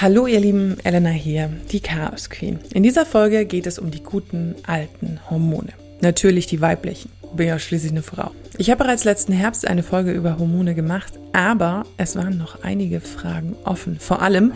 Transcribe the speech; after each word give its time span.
Hallo 0.00 0.26
ihr 0.26 0.40
lieben, 0.40 0.78
Elena 0.82 1.10
hier, 1.10 1.50
die 1.70 1.80
Chaos 1.80 2.30
Queen. 2.30 2.58
In 2.72 2.82
dieser 2.82 3.04
Folge 3.04 3.44
geht 3.44 3.66
es 3.66 3.78
um 3.78 3.90
die 3.90 4.02
guten 4.02 4.54
alten 4.66 5.20
Hormone. 5.28 5.74
Natürlich 6.00 6.46
die 6.46 6.62
weiblichen. 6.62 7.12
Bin 7.34 7.48
ja 7.48 7.58
schließlich 7.58 7.92
eine 7.92 8.02
Frau. 8.02 8.30
Ich 8.56 8.70
habe 8.70 8.82
bereits 8.82 9.04
letzten 9.04 9.34
Herbst 9.34 9.68
eine 9.68 9.82
Folge 9.82 10.12
über 10.12 10.38
Hormone 10.38 10.74
gemacht, 10.74 11.12
aber 11.34 11.84
es 11.98 12.16
waren 12.16 12.38
noch 12.38 12.62
einige 12.62 13.02
Fragen 13.02 13.54
offen. 13.64 14.00
Vor 14.00 14.22
allem, 14.22 14.54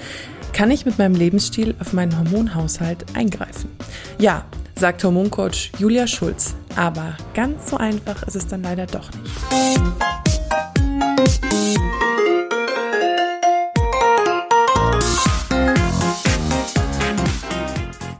kann 0.54 0.70
ich 0.70 0.86
mit 0.86 0.96
meinem 0.96 1.14
Lebensstil 1.14 1.74
auf 1.78 1.92
meinen 1.92 2.18
Hormonhaushalt 2.18 3.04
eingreifen? 3.14 3.68
Ja, 4.18 4.46
sagt 4.76 5.04
Hormoncoach 5.04 5.72
Julia 5.76 6.06
Schulz. 6.06 6.54
Aber 6.74 7.18
ganz 7.34 7.68
so 7.68 7.76
einfach 7.76 8.26
ist 8.26 8.36
es 8.36 8.46
dann 8.46 8.62
leider 8.62 8.86
doch 8.86 9.10
nicht. 9.12 9.30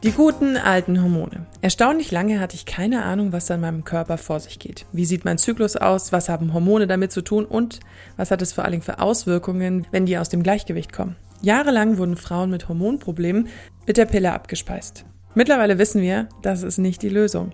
Die 0.04 0.12
guten 0.12 0.58
alten 0.58 1.02
Hormone. 1.02 1.46
Erstaunlich 1.62 2.10
lange 2.10 2.38
hatte 2.38 2.56
ich 2.56 2.66
keine 2.66 3.04
Ahnung, 3.04 3.32
was 3.32 3.46
da 3.46 3.54
in 3.54 3.62
meinem 3.62 3.84
Körper 3.84 4.18
vor 4.18 4.38
sich 4.38 4.58
geht. 4.58 4.84
Wie 4.92 5.06
sieht 5.06 5.24
mein 5.24 5.38
Zyklus 5.38 5.76
aus? 5.76 6.12
Was 6.12 6.28
haben 6.28 6.52
Hormone 6.52 6.86
damit 6.86 7.10
zu 7.10 7.22
tun? 7.22 7.46
Und 7.46 7.80
was 8.18 8.30
hat 8.30 8.42
es 8.42 8.52
vor 8.52 8.64
allen 8.64 8.72
Dingen 8.72 8.82
für 8.82 8.98
Auswirkungen, 8.98 9.86
wenn 9.92 10.04
die 10.04 10.18
aus 10.18 10.28
dem 10.28 10.42
Gleichgewicht 10.42 10.92
kommen? 10.92 11.16
Jahrelang 11.40 11.96
wurden 11.96 12.18
Frauen 12.18 12.50
mit 12.50 12.68
Hormonproblemen 12.68 13.48
mit 13.86 13.96
der 13.96 14.04
Pille 14.04 14.34
abgespeist. 14.34 15.06
Mittlerweile 15.34 15.78
wissen 15.78 16.02
wir, 16.02 16.28
das 16.42 16.64
ist 16.64 16.76
nicht 16.76 17.00
die 17.00 17.08
Lösung. 17.08 17.52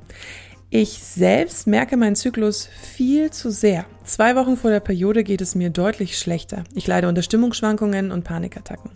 Ich 0.73 1.03
selbst 1.03 1.67
merke 1.67 1.97
meinen 1.97 2.15
Zyklus 2.15 2.67
viel 2.67 3.33
zu 3.33 3.51
sehr. 3.51 3.87
Zwei 4.05 4.37
Wochen 4.37 4.57
vor 4.57 4.71
der 4.71 4.79
Periode 4.79 5.25
geht 5.25 5.41
es 5.41 5.57
mir 5.57 5.69
deutlich 5.69 6.17
schlechter. 6.17 6.63
Ich 6.77 6.87
leide 6.87 7.09
unter 7.09 7.23
Stimmungsschwankungen 7.23 8.13
und 8.13 8.23
Panikattacken. 8.23 8.93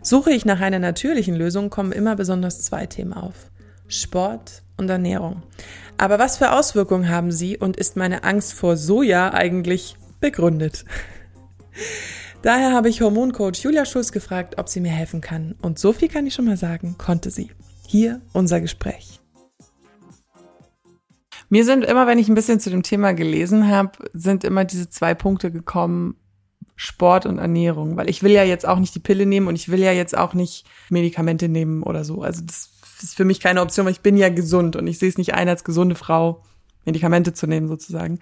Suche 0.00 0.30
ich 0.30 0.46
nach 0.46 0.60
einer 0.60 0.78
natürlichen 0.78 1.34
Lösung, 1.34 1.68
kommen 1.68 1.92
immer 1.92 2.16
besonders 2.16 2.62
zwei 2.62 2.86
Themen 2.86 3.12
auf. 3.12 3.50
Sport 3.88 4.62
und 4.78 4.88
Ernährung. 4.88 5.42
Aber 5.98 6.18
was 6.18 6.38
für 6.38 6.52
Auswirkungen 6.52 7.10
haben 7.10 7.30
sie 7.30 7.58
und 7.58 7.76
ist 7.76 7.96
meine 7.96 8.24
Angst 8.24 8.54
vor 8.54 8.78
Soja 8.78 9.34
eigentlich 9.34 9.96
begründet? 10.20 10.86
Daher 12.42 12.72
habe 12.72 12.88
ich 12.88 13.02
Hormoncoach 13.02 13.58
Julia 13.62 13.84
Schulz 13.84 14.12
gefragt, 14.12 14.56
ob 14.56 14.70
sie 14.70 14.80
mir 14.80 14.92
helfen 14.92 15.20
kann. 15.20 15.56
Und 15.60 15.78
so 15.78 15.92
viel 15.92 16.08
kann 16.08 16.26
ich 16.26 16.32
schon 16.32 16.46
mal 16.46 16.56
sagen, 16.56 16.94
konnte 16.96 17.30
sie. 17.30 17.50
Hier 17.86 18.22
unser 18.32 18.62
Gespräch. 18.62 19.20
Mir 21.48 21.64
sind 21.64 21.84
immer, 21.84 22.06
wenn 22.06 22.18
ich 22.18 22.28
ein 22.28 22.34
bisschen 22.34 22.60
zu 22.60 22.70
dem 22.70 22.82
Thema 22.82 23.12
gelesen 23.12 23.68
habe, 23.68 23.92
sind 24.12 24.44
immer 24.44 24.64
diese 24.64 24.90
zwei 24.90 25.14
Punkte 25.14 25.50
gekommen, 25.50 26.16
Sport 26.76 27.26
und 27.26 27.38
Ernährung, 27.38 27.96
weil 27.96 28.08
ich 28.08 28.22
will 28.22 28.30
ja 28.30 28.44
jetzt 28.44 28.66
auch 28.66 28.78
nicht 28.78 28.94
die 28.94 29.00
Pille 29.00 29.26
nehmen 29.26 29.48
und 29.48 29.56
ich 29.56 29.68
will 29.68 29.80
ja 29.80 29.90
jetzt 29.90 30.16
auch 30.16 30.32
nicht 30.32 30.64
Medikamente 30.90 31.48
nehmen 31.48 31.82
oder 31.82 32.04
so. 32.04 32.22
Also 32.22 32.42
das 32.44 32.70
ist 33.02 33.16
für 33.16 33.24
mich 33.24 33.40
keine 33.40 33.62
Option, 33.62 33.84
weil 33.84 33.92
ich 33.92 34.00
bin 34.00 34.16
ja 34.16 34.28
gesund 34.28 34.76
und 34.76 34.86
ich 34.86 34.98
sehe 34.98 35.08
es 35.08 35.18
nicht 35.18 35.34
ein, 35.34 35.48
als 35.48 35.64
gesunde 35.64 35.96
Frau 35.96 36.44
Medikamente 36.84 37.32
zu 37.32 37.48
nehmen 37.48 37.66
sozusagen. 37.66 38.20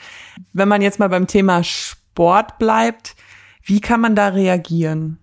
Wenn 0.54 0.68
man 0.68 0.80
jetzt 0.80 0.98
mal 0.98 1.08
beim 1.08 1.26
Thema 1.26 1.62
Sport 1.64 2.58
bleibt, 2.58 3.14
wie 3.62 3.80
kann 3.80 4.00
man 4.00 4.16
da 4.16 4.28
reagieren 4.28 5.18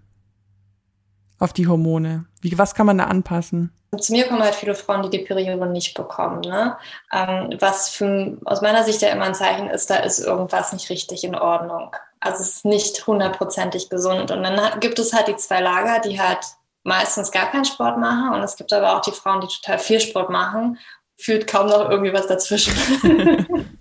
auf 1.40 1.54
die 1.54 1.68
Hormone? 1.68 2.26
Wie, 2.42 2.58
was 2.58 2.76
kann 2.76 2.86
man 2.86 3.00
da 3.00 3.06
anpassen? 3.06 3.72
Zu 4.00 4.14
mir 4.14 4.28
kommen 4.28 4.44
halt 4.44 4.56
viele 4.56 4.76
Frauen, 4.76 5.04
die 5.04 5.10
die 5.10 5.24
Periode 5.24 5.66
nicht 5.68 5.96
bekommen. 5.96 6.42
Ne? 6.42 6.78
Ähm, 7.12 7.58
was 7.60 7.90
für, 7.90 8.38
aus 8.46 8.62
meiner 8.62 8.84
Sicht 8.84 9.02
ja 9.02 9.10
immer 9.10 9.26
ein 9.26 9.36
Zeichen 9.36 9.70
ist, 9.70 9.90
da 9.90 9.98
ist 9.98 10.20
irgendwas 10.20 10.74
nicht 10.74 10.90
richtig 10.90 11.24
in 11.24 11.36
Ordnung. 11.36 11.96
Also 12.20 12.42
es 12.42 12.56
ist 12.56 12.66
nicht 12.66 13.06
hundertprozentig 13.06 13.90
gesund. 13.90 14.32
Und 14.32 14.44
dann 14.44 14.80
gibt 14.80 15.00
es 15.00 15.14
halt 15.14 15.28
die 15.28 15.36
zwei 15.36 15.60
Lager, 15.60 16.00
die 16.00 16.20
halt 16.20 16.40
meistens 16.84 17.32
gar 17.32 17.52
keinen 17.52 17.66
Sport 17.66 17.98
machen. 17.98 18.34
Und 18.34 18.44
es 18.44 18.56
gibt 18.56 18.72
aber 18.74 18.96
auch 18.96 19.02
die 19.02 19.12
Frauen, 19.12 19.42
die 19.42 19.48
total 19.48 19.80
viel 19.80 20.00
Sport 20.00 20.30
machen. 20.30 20.78
Fühlt 21.18 21.48
kaum 21.48 21.68
noch 21.68 21.90
irgendwie 21.90 22.14
was 22.14 22.28
dazwischen. 22.28 22.74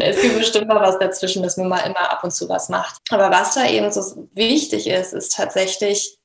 es 0.00 0.20
gibt 0.20 0.38
bestimmt 0.38 0.68
mal 0.68 0.80
was 0.80 0.98
dazwischen, 0.98 1.42
dass 1.42 1.56
man 1.56 1.68
mal 1.68 1.80
immer 1.80 2.10
ab 2.10 2.22
und 2.22 2.32
zu 2.32 2.48
was 2.48 2.68
macht. 2.68 2.96
Aber 3.10 3.30
was 3.30 3.54
da 3.54 3.66
eben 3.66 3.90
so 3.90 4.28
wichtig 4.34 4.86
ist, 4.86 5.12
ist 5.12 5.34
tatsächlich 5.36 6.18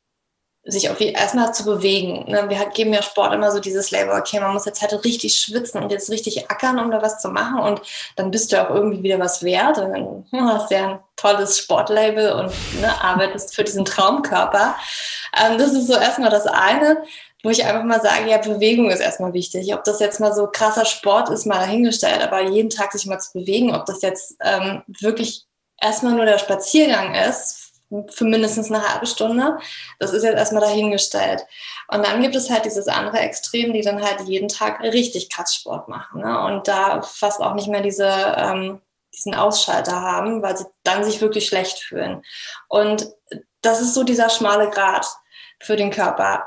sich 0.67 0.89
auf 0.89 0.99
erstmal 0.99 1.53
zu 1.53 1.63
bewegen. 1.65 2.25
Ne? 2.27 2.49
Wir 2.49 2.65
geben 2.65 2.93
ja 2.93 3.01
Sport 3.01 3.33
immer 3.33 3.51
so 3.51 3.59
dieses 3.59 3.91
Label, 3.91 4.19
okay, 4.19 4.39
man 4.39 4.53
muss 4.53 4.65
jetzt 4.65 4.81
halt 4.81 4.93
richtig 5.05 5.39
schwitzen 5.39 5.81
und 5.81 5.91
jetzt 5.91 6.09
richtig 6.09 6.51
ackern, 6.51 6.79
um 6.79 6.91
da 6.91 7.01
was 7.01 7.21
zu 7.21 7.29
machen 7.29 7.59
und 7.59 7.81
dann 8.15 8.31
bist 8.31 8.51
du 8.51 8.61
auch 8.61 8.73
irgendwie 8.73 9.01
wieder 9.01 9.19
was 9.19 9.43
wert 9.43 9.77
und 9.77 9.91
dann 9.91 10.25
hm, 10.29 10.47
hast 10.47 10.69
du 10.69 10.75
ja 10.75 10.87
ein 10.89 10.99
tolles 11.15 11.57
Sportlabel 11.57 12.33
und 12.33 12.51
ne, 12.81 13.01
arbeitest 13.01 13.55
für 13.55 13.63
diesen 13.63 13.85
Traumkörper. 13.85 14.75
Ähm, 15.41 15.57
das 15.57 15.73
ist 15.73 15.87
so 15.87 15.93
erstmal 15.93 16.29
das 16.29 16.45
eine, 16.45 17.03
wo 17.43 17.49
ich 17.49 17.63
einfach 17.63 17.83
mal 17.83 18.01
sage, 18.01 18.29
ja, 18.29 18.37
Bewegung 18.37 18.89
ist 18.89 18.99
erstmal 18.99 19.33
wichtig. 19.33 19.73
Ob 19.73 19.83
das 19.83 19.99
jetzt 19.99 20.19
mal 20.19 20.33
so 20.33 20.47
krasser 20.47 20.85
Sport 20.85 21.29
ist, 21.29 21.45
mal 21.45 21.59
dahingestellt, 21.59 22.21
aber 22.21 22.41
jeden 22.41 22.69
Tag 22.69 22.91
sich 22.91 23.05
mal 23.05 23.19
zu 23.19 23.39
bewegen, 23.39 23.73
ob 23.73 23.85
das 23.85 24.01
jetzt 24.01 24.35
ähm, 24.43 24.83
wirklich 24.99 25.45
erstmal 25.81 26.13
nur 26.13 26.25
der 26.25 26.39
Spaziergang 26.39 27.15
ist, 27.15 27.66
für 28.09 28.25
mindestens 28.25 28.71
eine 28.71 28.87
halbe 28.87 29.05
Stunde. 29.05 29.59
Das 29.99 30.11
ist 30.11 30.23
jetzt 30.23 30.37
erstmal 30.37 30.61
dahingestellt. 30.61 31.45
Und 31.87 32.05
dann 32.05 32.21
gibt 32.21 32.35
es 32.35 32.49
halt 32.49 32.65
dieses 32.65 32.87
andere 32.87 33.19
Extrem, 33.19 33.73
die 33.73 33.81
dann 33.81 34.03
halt 34.03 34.21
jeden 34.21 34.49
Tag 34.49 34.81
richtig 34.81 35.29
krass 35.29 35.55
Sport 35.55 35.87
machen 35.87 36.21
ne? 36.21 36.45
und 36.45 36.67
da 36.67 37.01
fast 37.01 37.41
auch 37.41 37.53
nicht 37.53 37.69
mehr 37.69 37.81
diese, 37.81 38.09
ähm, 38.37 38.81
diesen 39.13 39.35
Ausschalter 39.35 40.01
haben, 40.01 40.41
weil 40.41 40.57
sie 40.57 40.65
dann 40.83 41.03
sich 41.03 41.21
wirklich 41.21 41.47
schlecht 41.47 41.79
fühlen. 41.79 42.23
Und 42.67 43.09
das 43.61 43.81
ist 43.81 43.93
so 43.93 44.03
dieser 44.03 44.29
schmale 44.29 44.69
Grat 44.69 45.07
für 45.59 45.75
den 45.75 45.91
Körper. 45.91 46.45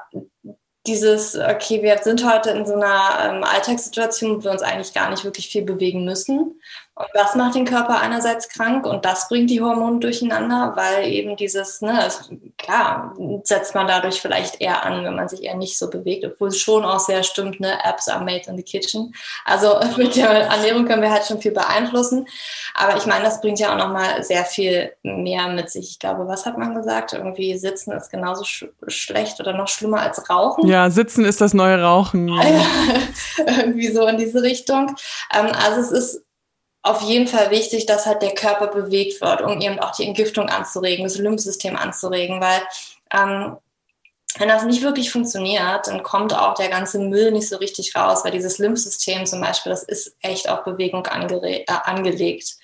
Dieses, 0.86 1.36
okay, 1.36 1.82
wir 1.82 1.98
sind 1.98 2.26
heute 2.30 2.50
in 2.50 2.66
so 2.66 2.74
einer 2.74 3.18
ähm, 3.22 3.44
Alltagssituation, 3.44 4.38
wo 4.38 4.44
wir 4.44 4.50
uns 4.50 4.62
eigentlich 4.62 4.94
gar 4.94 5.10
nicht 5.10 5.24
wirklich 5.24 5.48
viel 5.48 5.62
bewegen 5.62 6.04
müssen. 6.04 6.60
Und 7.00 7.08
das 7.14 7.34
macht 7.34 7.54
den 7.54 7.64
Körper 7.64 7.98
einerseits 7.98 8.50
krank 8.50 8.84
und 8.84 9.06
das 9.06 9.26
bringt 9.28 9.48
die 9.48 9.62
Hormone 9.62 10.00
durcheinander, 10.00 10.74
weil 10.76 11.06
eben 11.06 11.34
dieses, 11.34 11.80
ne, 11.80 11.98
es, 12.06 12.28
klar, 12.58 13.16
setzt 13.42 13.74
man 13.74 13.86
dadurch 13.86 14.20
vielleicht 14.20 14.60
eher 14.60 14.84
an, 14.84 15.02
wenn 15.02 15.14
man 15.14 15.26
sich 15.26 15.42
eher 15.42 15.56
nicht 15.56 15.78
so 15.78 15.88
bewegt, 15.88 16.26
obwohl 16.26 16.48
es 16.48 16.58
schon 16.58 16.84
auch 16.84 17.00
sehr 17.00 17.22
stimmt, 17.22 17.58
ne, 17.58 17.78
Apps 17.84 18.06
are 18.06 18.22
made 18.22 18.42
in 18.48 18.56
the 18.58 18.62
kitchen. 18.62 19.14
Also 19.46 19.80
mit 19.96 20.14
der 20.14 20.28
Ernährung 20.28 20.84
können 20.84 21.00
wir 21.00 21.10
halt 21.10 21.24
schon 21.24 21.40
viel 21.40 21.52
beeinflussen. 21.52 22.26
Aber 22.74 22.98
ich 22.98 23.06
meine, 23.06 23.24
das 23.24 23.40
bringt 23.40 23.58
ja 23.58 23.72
auch 23.72 23.78
nochmal 23.78 24.22
sehr 24.22 24.44
viel 24.44 24.92
mehr 25.02 25.48
mit 25.48 25.70
sich. 25.70 25.92
Ich 25.92 25.98
glaube, 26.00 26.28
was 26.28 26.44
hat 26.44 26.58
man 26.58 26.74
gesagt? 26.74 27.14
Irgendwie 27.14 27.56
sitzen 27.56 27.92
ist 27.92 28.10
genauso 28.10 28.44
sch 28.44 28.66
schlecht 28.88 29.40
oder 29.40 29.54
noch 29.54 29.68
schlimmer 29.68 30.00
als 30.02 30.28
Rauchen. 30.28 30.68
Ja, 30.68 30.90
sitzen 30.90 31.24
ist 31.24 31.40
das 31.40 31.54
neue 31.54 31.80
Rauchen. 31.80 32.28
Ja. 32.28 32.42
Irgendwie 33.46 33.90
so 33.90 34.06
in 34.06 34.18
diese 34.18 34.42
Richtung. 34.42 34.94
Ähm, 35.34 35.50
also 35.66 35.80
es 35.80 35.90
ist 35.90 36.24
auf 36.82 37.02
jeden 37.02 37.26
Fall 37.26 37.50
wichtig, 37.50 37.86
dass 37.86 38.06
halt 38.06 38.22
der 38.22 38.34
Körper 38.34 38.68
bewegt 38.68 39.20
wird, 39.20 39.42
um 39.42 39.60
eben 39.60 39.78
auch 39.80 39.92
die 39.92 40.06
Entgiftung 40.06 40.48
anzuregen, 40.48 41.04
das 41.04 41.18
Lymphsystem 41.18 41.76
anzuregen, 41.76 42.40
weil 42.40 42.62
ähm, 43.12 43.56
wenn 44.38 44.48
das 44.48 44.64
nicht 44.64 44.82
wirklich 44.82 45.10
funktioniert, 45.10 45.88
dann 45.88 46.02
kommt 46.02 46.34
auch 46.34 46.54
der 46.54 46.68
ganze 46.68 46.98
Müll 47.00 47.32
nicht 47.32 47.48
so 47.48 47.56
richtig 47.56 47.96
raus, 47.96 48.24
weil 48.24 48.30
dieses 48.30 48.58
Lymphsystem 48.58 49.26
zum 49.26 49.40
Beispiel, 49.40 49.70
das 49.70 49.82
ist 49.82 50.16
echt 50.22 50.48
auf 50.48 50.62
Bewegung 50.64 51.04
äh, 51.06 51.64
angelegt 51.66 52.56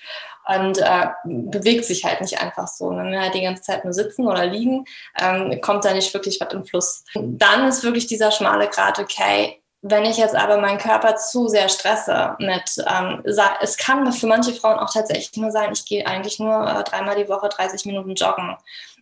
und 0.47 0.77
äh, 0.77 1.07
bewegt 1.25 1.85
sich 1.85 2.05
halt 2.05 2.21
nicht 2.21 2.39
einfach 2.39 2.67
so. 2.67 2.89
Wenn 2.91 3.11
wir 3.11 3.21
halt 3.21 3.35
die 3.35 3.41
ganze 3.41 3.63
Zeit 3.63 3.83
nur 3.83 3.93
sitzen 3.93 4.27
oder 4.27 4.45
liegen, 4.45 4.85
ähm, 5.19 5.59
kommt 5.61 5.83
da 5.83 5.93
nicht 5.93 6.13
wirklich 6.13 6.39
was 6.39 6.53
im 6.53 6.65
Fluss. 6.65 7.03
Dann 7.13 7.67
ist 7.67 7.83
wirklich 7.83 8.07
dieser 8.07 8.31
schmale 8.31 8.69
Grat, 8.69 8.97
okay, 8.97 9.61
wenn 9.89 10.05
ich 10.05 10.17
jetzt 10.17 10.35
aber 10.35 10.57
meinen 10.57 10.77
Körper 10.77 11.15
zu 11.15 11.47
sehr 11.47 11.69
stresse 11.69 12.35
mit, 12.39 12.83
ähm, 12.87 13.23
es 13.61 13.77
kann 13.77 14.11
für 14.11 14.27
manche 14.27 14.53
Frauen 14.53 14.79
auch 14.79 14.91
tatsächlich 14.91 15.35
nur 15.37 15.51
sein, 15.51 15.71
ich 15.73 15.85
gehe 15.85 16.05
eigentlich 16.05 16.39
nur 16.39 16.67
äh, 16.67 16.83
dreimal 16.83 17.15
die 17.15 17.29
Woche 17.29 17.49
30 17.49 17.85
Minuten 17.85 18.15
joggen. 18.15 18.57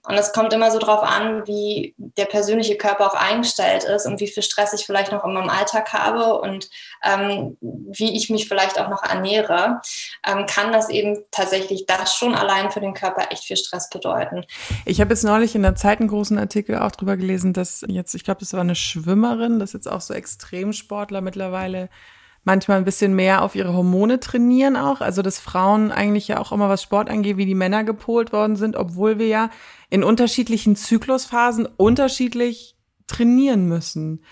Und 0.08 0.16
es 0.16 0.34
kommt 0.34 0.54
immer 0.54 0.72
so 0.72 0.80
drauf 0.80 1.04
an, 1.04 1.48
wie 1.48 1.96
der 1.98 2.26
persönliche 2.26 2.78
Körper 2.78 3.08
auch 3.08 3.16
eingestellt 3.16 3.84
ist 3.84 4.06
und 4.06 4.20
wie 4.20 4.28
viel 4.28 4.44
Stress 4.44 4.74
ich 4.74 4.86
vielleicht 4.86 5.12
noch 5.12 5.24
in 5.24 5.34
meinem 5.34 5.50
Alltag 5.50 5.94
habe 5.94 6.40
und 6.40 6.70
ähm, 7.04 7.58
wie 7.62 8.16
ich 8.16 8.30
mich 8.30 8.48
vielleicht 8.48 8.80
auch 8.80 8.90
noch 8.90 9.04
ernähre, 9.04 9.82
ähm, 10.26 10.46
kann 10.46 10.72
das 10.72 10.90
eben 10.90 11.18
tatsächlich 11.32 11.86
das 11.86 12.16
schon 12.16 12.36
allein 12.36 12.72
für 12.72 12.82
den 12.82 12.94
Körper 12.94 13.32
echt 13.32 13.46
viel 13.46 13.58
Stress 13.58 13.90
bedeuten. 13.90 14.46
Ich 14.86 15.02
habe 15.02 15.12
jetzt 15.12 15.24
neulich 15.24 15.56
in 15.56 15.64
der 15.64 15.76
Zeit 15.76 16.00
einen 16.00 16.10
großen 16.10 16.38
Artikel 16.38 16.78
auch 16.78 16.92
drüber 16.92 17.18
gelesen, 17.18 17.54
dass 17.54 17.84
jetzt, 17.88 18.14
ich 18.16 18.24
glaube, 18.24 18.40
das 18.40 18.54
war 18.54 18.62
eine 18.62 18.76
Schwimmerin, 18.76 19.60
dass 19.60 19.74
jetzt 19.74 19.88
auch 19.88 20.02
so 20.02 20.14
Extremsportler 20.14 21.22
mittlerweile 21.22 21.90
manchmal 22.46 22.78
ein 22.78 22.86
bisschen 22.86 23.14
mehr 23.14 23.42
auf 23.42 23.56
ihre 23.56 23.74
Hormone 23.74 24.22
trainieren 24.22 24.78
auch. 24.78 25.02
Also 25.02 25.22
dass 25.22 25.40
Frauen 25.40 25.92
eigentlich 25.92 26.30
ja 26.30 26.40
auch 26.40 26.54
immer 26.54 26.70
was 26.70 26.82
Sport 26.82 27.10
angeht, 27.10 27.36
wie 27.38 27.46
die 27.46 27.56
Männer 27.56 27.84
gepolt 27.84 28.32
worden 28.32 28.56
sind, 28.56 28.78
obwohl 28.78 29.20
wir 29.20 29.28
ja 29.28 29.50
in 29.90 30.04
unterschiedlichen 30.04 30.78
Zyklusphasen 30.78 31.68
unterschiedlich 31.78 32.78
trainieren 33.08 33.68
müssen. 33.68 34.24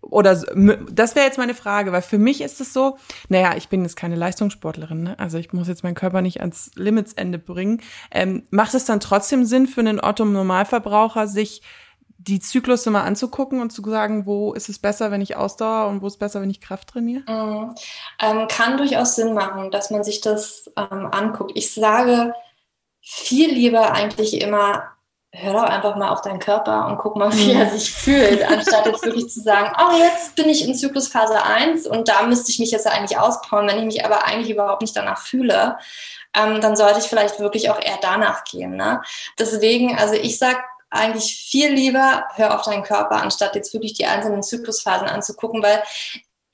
Oder 0.00 0.34
das 0.34 1.14
wäre 1.14 1.26
jetzt 1.26 1.38
meine 1.38 1.54
Frage, 1.54 1.92
weil 1.92 2.02
für 2.02 2.18
mich 2.18 2.40
ist 2.40 2.60
es 2.60 2.72
so, 2.72 2.98
naja, 3.28 3.54
ich 3.56 3.68
bin 3.68 3.82
jetzt 3.82 3.96
keine 3.96 4.16
Leistungssportlerin, 4.16 5.02
ne? 5.02 5.18
also 5.18 5.38
ich 5.38 5.52
muss 5.52 5.68
jetzt 5.68 5.84
meinen 5.84 5.94
Körper 5.94 6.22
nicht 6.22 6.40
ans 6.40 6.72
Limitsende 6.74 7.38
bringen. 7.38 7.80
Ähm, 8.10 8.42
macht 8.50 8.74
es 8.74 8.84
dann 8.84 9.00
trotzdem 9.00 9.44
Sinn 9.44 9.66
für 9.66 9.80
einen 9.80 10.00
Otto-Normalverbraucher, 10.00 11.28
sich 11.28 11.62
die 12.28 12.40
Zyklus 12.40 12.86
immer 12.86 13.04
anzugucken 13.04 13.60
und 13.60 13.70
zu 13.70 13.82
sagen, 13.82 14.26
wo 14.26 14.52
ist 14.52 14.68
es 14.68 14.78
besser, 14.78 15.10
wenn 15.10 15.20
ich 15.20 15.36
Ausdauer 15.36 15.88
und 15.88 16.02
wo 16.02 16.06
ist 16.06 16.14
es 16.14 16.18
besser, 16.18 16.40
wenn 16.40 16.50
ich 16.50 16.60
Kraft 16.60 16.88
trainiere? 16.88 17.24
Mhm. 17.28 17.74
Ähm, 18.20 18.48
kann 18.48 18.76
durchaus 18.76 19.16
Sinn 19.16 19.34
machen, 19.34 19.70
dass 19.70 19.90
man 19.90 20.04
sich 20.04 20.20
das 20.20 20.70
ähm, 20.76 21.08
anguckt. 21.10 21.52
Ich 21.54 21.74
sage 21.74 22.34
viel 23.00 23.52
lieber 23.52 23.92
eigentlich 23.92 24.40
immer, 24.40 24.84
hör 25.32 25.54
doch 25.54 25.62
einfach 25.62 25.96
mal 25.96 26.10
auf 26.10 26.20
deinen 26.20 26.38
Körper 26.38 26.86
und 26.86 26.98
guck 26.98 27.16
mal, 27.16 27.32
wie 27.32 27.52
er 27.52 27.68
sich 27.70 27.90
fühlt, 27.90 28.42
anstatt 28.44 28.86
jetzt 28.86 29.04
wirklich 29.04 29.28
zu 29.28 29.40
sagen, 29.40 29.72
oh, 29.78 29.96
jetzt 29.96 30.36
bin 30.36 30.48
ich 30.48 30.66
in 30.66 30.74
Zyklusphase 30.74 31.42
1 31.42 31.86
und 31.86 32.08
da 32.08 32.22
müsste 32.22 32.50
ich 32.50 32.60
mich 32.60 32.70
jetzt 32.70 32.86
eigentlich 32.86 33.18
auspowern. 33.18 33.66
Wenn 33.66 33.78
ich 33.78 33.84
mich 33.84 34.04
aber 34.04 34.24
eigentlich 34.24 34.50
überhaupt 34.50 34.82
nicht 34.82 34.96
danach 34.96 35.18
fühle, 35.18 35.78
ähm, 36.34 36.60
dann 36.60 36.76
sollte 36.76 37.00
ich 37.00 37.06
vielleicht 37.06 37.40
wirklich 37.40 37.70
auch 37.70 37.80
eher 37.80 37.98
danach 38.00 38.44
gehen. 38.44 38.76
Ne? 38.76 39.02
Deswegen, 39.38 39.98
also 39.98 40.14
ich 40.14 40.38
sag 40.38 40.62
eigentlich 40.92 41.34
viel 41.34 41.72
lieber, 41.72 42.24
hör 42.34 42.54
auf 42.54 42.62
deinen 42.62 42.82
Körper, 42.82 43.16
anstatt 43.16 43.54
jetzt 43.54 43.72
wirklich 43.72 43.94
die 43.94 44.06
einzelnen 44.06 44.42
Zyklusphasen 44.42 45.08
anzugucken, 45.08 45.62
weil 45.62 45.82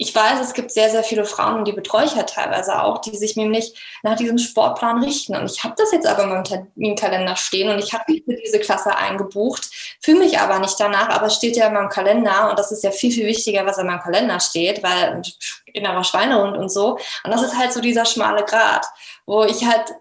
ich 0.01 0.15
weiß, 0.15 0.39
es 0.41 0.55
gibt 0.55 0.71
sehr, 0.71 0.91
sehr 0.91 1.03
viele 1.03 1.25
Frauen, 1.25 1.57
und 1.57 1.65
die 1.67 1.73
betreue 1.73 2.05
ich 2.05 2.15
ja 2.15 2.23
teilweise 2.23 2.81
auch, 2.83 2.99
die 2.99 3.17
sich 3.17 3.35
nämlich 3.35 3.75
nach 4.05 4.15
diesem 4.15 4.39
Sportplan 4.39 5.03
richten. 5.03 5.35
Und 5.35 5.51
ich 5.51 5.65
habe 5.65 5.75
das 5.77 5.91
jetzt 5.91 6.07
aber 6.07 6.27
meinem 6.27 6.45
Terminkalender 6.45 7.35
stehen 7.35 7.69
und 7.69 7.81
ich 7.81 7.93
habe 7.93 8.05
mich 8.07 8.23
für 8.25 8.37
diese 8.37 8.61
Klasse 8.61 8.95
eingebucht, 8.95 9.69
fühle 10.01 10.21
mich 10.21 10.39
aber 10.39 10.61
nicht 10.61 10.79
danach, 10.79 11.09
aber 11.09 11.27
es 11.27 11.35
steht 11.35 11.57
ja 11.57 11.67
in 11.67 11.75
meinem 11.75 11.89
Kalender 11.89 12.49
und 12.49 12.57
das 12.61 12.71
ist 12.71 12.85
ja 12.85 12.93
viel, 12.93 13.11
viel 13.11 13.27
wichtiger, 13.27 13.67
was 13.67 13.79
in 13.79 13.89
meinem 13.89 13.99
Kalender 13.99 14.39
steht, 14.39 14.85
weil 14.85 15.21
innerer 15.67 16.05
Schweinehund 16.05 16.57
und 16.57 16.69
so. 16.69 16.93
Und 17.25 17.33
das 17.33 17.43
ist 17.43 17.59
halt 17.59 17.73
so 17.73 17.81
dieser 17.81 18.05
schmale 18.05 18.45
Grat, 18.45 18.87
wo 19.27 19.43
ich 19.43 19.67
halt 19.67 19.95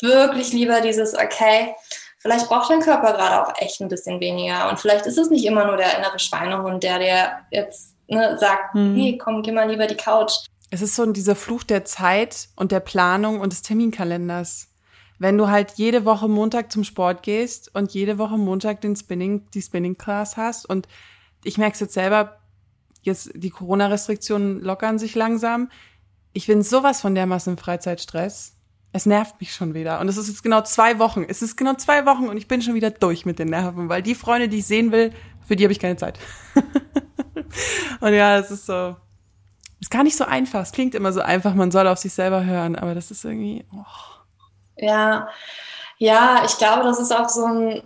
wirklich 0.00 0.54
lieber 0.54 0.80
dieses, 0.80 1.14
okay, 1.14 1.74
vielleicht 2.22 2.48
braucht 2.48 2.70
dein 2.70 2.80
Körper 2.80 3.12
gerade 3.12 3.42
auch 3.42 3.52
echt 3.58 3.80
ein 3.80 3.88
bisschen 3.88 4.20
weniger. 4.20 4.70
Und 4.70 4.78
vielleicht 4.78 5.06
ist 5.06 5.18
es 5.18 5.28
nicht 5.28 5.44
immer 5.44 5.66
nur 5.66 5.76
der 5.76 5.98
innere 5.98 6.18
Schweinehund, 6.18 6.82
der 6.82 6.98
dir 6.98 7.32
jetzt 7.50 7.96
ne, 8.08 8.38
sagt, 8.38 8.74
hm. 8.74 8.96
hey, 8.96 9.18
komm, 9.18 9.42
geh 9.42 9.52
mal 9.52 9.68
lieber 9.68 9.86
die 9.86 9.96
Couch. 9.96 10.32
Es 10.70 10.80
ist 10.80 10.94
so 10.94 11.04
dieser 11.04 11.36
Fluch 11.36 11.64
der 11.64 11.84
Zeit 11.84 12.48
und 12.56 12.72
der 12.72 12.80
Planung 12.80 13.40
und 13.40 13.52
des 13.52 13.62
Terminkalenders. 13.62 14.68
Wenn 15.18 15.36
du 15.36 15.50
halt 15.50 15.72
jede 15.76 16.04
Woche 16.04 16.28
Montag 16.28 16.72
zum 16.72 16.84
Sport 16.84 17.22
gehst 17.22 17.74
und 17.74 17.92
jede 17.92 18.18
Woche 18.18 18.38
Montag 18.38 18.80
den 18.80 18.96
Spinning, 18.96 19.46
die 19.52 19.62
Spinning 19.62 19.98
Class 19.98 20.36
hast 20.36 20.64
und 20.64 20.88
ich 21.44 21.58
merke 21.58 21.74
es 21.74 21.80
jetzt 21.80 21.94
selber, 21.94 22.38
jetzt 23.02 23.30
die 23.34 23.50
Corona-Restriktionen 23.50 24.60
lockern 24.60 24.98
sich 24.98 25.14
langsam. 25.14 25.70
Ich 26.32 26.46
bin 26.46 26.62
sowas 26.62 27.00
von 27.00 27.14
dermaßen 27.14 27.58
Freizeitstress. 27.58 28.54
Es 28.92 29.06
nervt 29.06 29.40
mich 29.40 29.54
schon 29.54 29.74
wieder. 29.74 30.00
Und 30.00 30.08
es 30.08 30.16
ist 30.16 30.28
jetzt 30.28 30.42
genau 30.42 30.60
zwei 30.62 30.98
Wochen. 30.98 31.24
Es 31.26 31.40
ist 31.40 31.56
genau 31.56 31.74
zwei 31.74 32.04
Wochen 32.04 32.28
und 32.28 32.36
ich 32.36 32.46
bin 32.46 32.60
schon 32.60 32.74
wieder 32.74 32.90
durch 32.90 33.24
mit 33.24 33.38
den 33.38 33.48
Nerven, 33.48 33.88
weil 33.88 34.02
die 34.02 34.14
Freunde, 34.14 34.48
die 34.48 34.58
ich 34.58 34.66
sehen 34.66 34.92
will, 34.92 35.12
für 35.46 35.56
die 35.56 35.64
habe 35.64 35.72
ich 35.72 35.80
keine 35.80 35.96
Zeit. 35.96 36.18
und 38.00 38.12
ja, 38.12 38.38
es 38.38 38.50
ist 38.50 38.66
so. 38.66 38.96
Ist 39.80 39.90
gar 39.90 40.04
nicht 40.04 40.16
so 40.16 40.24
einfach. 40.24 40.62
Es 40.62 40.72
klingt 40.72 40.94
immer 40.94 41.12
so 41.12 41.22
einfach, 41.22 41.54
man 41.54 41.72
soll 41.72 41.88
auf 41.88 41.98
sich 41.98 42.12
selber 42.12 42.44
hören, 42.44 42.76
aber 42.76 42.94
das 42.94 43.10
ist 43.10 43.24
irgendwie. 43.24 43.64
Oh. 43.74 43.84
Ja, 44.76 45.28
ja, 45.98 46.42
ich 46.44 46.56
glaube, 46.58 46.84
das 46.84 47.00
ist 47.00 47.12
auch 47.12 47.28
so 47.28 47.44
ein 47.44 47.82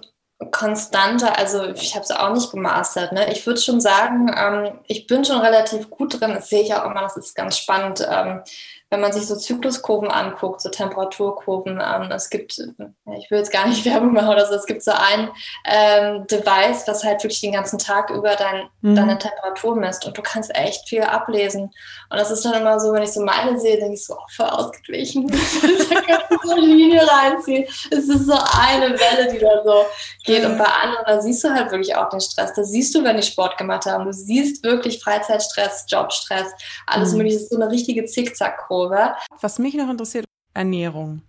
konstanter, 0.50 1.38
also 1.38 1.64
ich 1.68 1.94
habe 1.94 2.04
es 2.04 2.10
auch 2.10 2.32
nicht 2.34 2.50
gemastert. 2.50 3.12
Ne? 3.12 3.32
Ich 3.32 3.46
würde 3.46 3.60
schon 3.60 3.80
sagen, 3.80 4.30
ähm, 4.36 4.80
ich 4.86 5.06
bin 5.06 5.24
schon 5.24 5.38
relativ 5.38 5.88
gut 5.88 6.20
drin. 6.20 6.34
Das 6.34 6.48
sehe 6.48 6.62
ich 6.62 6.74
auch 6.74 6.84
immer, 6.84 7.02
das 7.02 7.16
ist 7.16 7.34
ganz 7.34 7.56
spannend. 7.56 8.06
Ähm, 8.10 8.42
wenn 8.90 9.00
man 9.00 9.12
sich 9.12 9.26
so 9.26 9.34
Zykluskurven 9.34 10.10
anguckt, 10.10 10.60
so 10.60 10.68
Temperaturkurven, 10.68 11.82
ähm, 11.84 12.10
es 12.12 12.30
gibt, 12.30 12.56
ich 12.58 13.30
will 13.30 13.38
jetzt 13.38 13.52
gar 13.52 13.66
nicht 13.66 13.84
Werbung 13.84 14.12
machen 14.12 14.28
oder 14.28 14.46
so, 14.46 14.54
es 14.54 14.66
gibt 14.66 14.82
so 14.82 14.92
ein 14.92 15.28
ähm, 15.64 16.26
Device, 16.28 16.86
was 16.86 17.02
halt 17.02 17.22
wirklich 17.24 17.40
den 17.40 17.52
ganzen 17.52 17.78
Tag 17.78 18.10
über 18.10 18.36
dein, 18.36 18.68
mhm. 18.82 18.94
deine 18.94 19.18
Temperatur 19.18 19.74
misst 19.74 20.06
und 20.06 20.16
du 20.16 20.22
kannst 20.22 20.54
echt 20.54 20.88
viel 20.88 21.02
ablesen. 21.02 21.64
Und 22.10 22.18
das 22.20 22.30
ist 22.30 22.44
dann 22.44 22.54
immer 22.54 22.78
so, 22.78 22.92
wenn 22.92 23.02
ich 23.02 23.12
so 23.12 23.22
meine 23.22 23.58
sehe, 23.58 23.76
denke 23.76 23.94
ich 23.94 24.04
so, 24.04 24.14
oh, 24.14 24.24
voll 24.30 24.46
ausgeglichen. 24.46 25.26
da 25.90 26.00
kannst 26.02 26.30
du 26.30 26.36
so 26.44 26.52
eine 26.52 26.66
Linie 26.66 27.02
reinziehen. 27.06 27.64
Es 27.90 28.08
ist 28.08 28.26
so 28.26 28.34
eine 28.34 28.90
Welle, 28.90 29.32
die 29.32 29.38
da 29.38 29.64
so 29.64 29.84
geht. 30.24 30.44
Und 30.44 30.58
bei 30.58 30.64
anderen, 30.64 31.04
da 31.06 31.20
siehst 31.20 31.42
du 31.42 31.52
halt 31.52 31.72
wirklich 31.72 31.96
auch 31.96 32.08
den 32.10 32.20
Stress. 32.20 32.52
Da 32.54 32.62
siehst 32.62 32.94
du, 32.94 33.02
wenn 33.02 33.16
die 33.16 33.24
Sport 33.24 33.58
gemacht 33.58 33.86
haben. 33.86 34.04
Du 34.04 34.12
siehst 34.12 34.62
wirklich 34.62 35.02
Freizeitstress, 35.02 35.86
Jobstress, 35.88 36.52
alles 36.86 37.10
mhm. 37.10 37.18
mögliche. 37.18 37.38
Das 37.38 37.42
ist 37.44 37.52
so 37.52 37.60
eine 37.60 37.70
richtige 37.70 38.04
Zickzack-Kurve. 38.04 38.75
Kurve. 38.76 39.14
Was 39.40 39.58
mich 39.58 39.74
noch 39.74 39.88
interessiert, 39.88 40.26
Ernährung. 40.52 41.22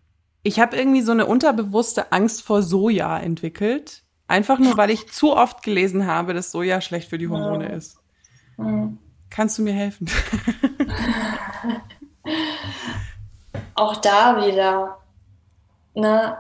Ich 0.44 0.60
habe 0.60 0.76
irgendwie 0.76 1.02
so 1.02 1.14
eine 1.14 1.26
unterbewusste 1.26 2.12
Angst 2.12 2.42
vor 2.42 2.62
Soja 2.62 3.18
entwickelt. 3.18 4.04
Einfach 4.28 4.60
nur, 4.60 4.76
weil 4.78 4.90
ich 4.90 5.10
zu 5.10 5.34
oft 5.34 5.64
gelesen 5.64 6.06
habe, 6.06 6.34
dass 6.34 6.52
Soja 6.52 6.82
schlecht 6.82 7.10
für 7.10 7.18
die 7.18 7.30
Hormone 7.30 7.70
mhm. 7.70 7.74
ist. 7.74 7.98
Mhm. 8.58 8.98
Kannst 9.30 9.58
du 9.58 9.62
mir 9.62 9.74
helfen? 9.74 10.10
Auch 13.76 13.96
da 13.98 14.46
wieder. 14.46 14.98
Ne? 15.94 16.38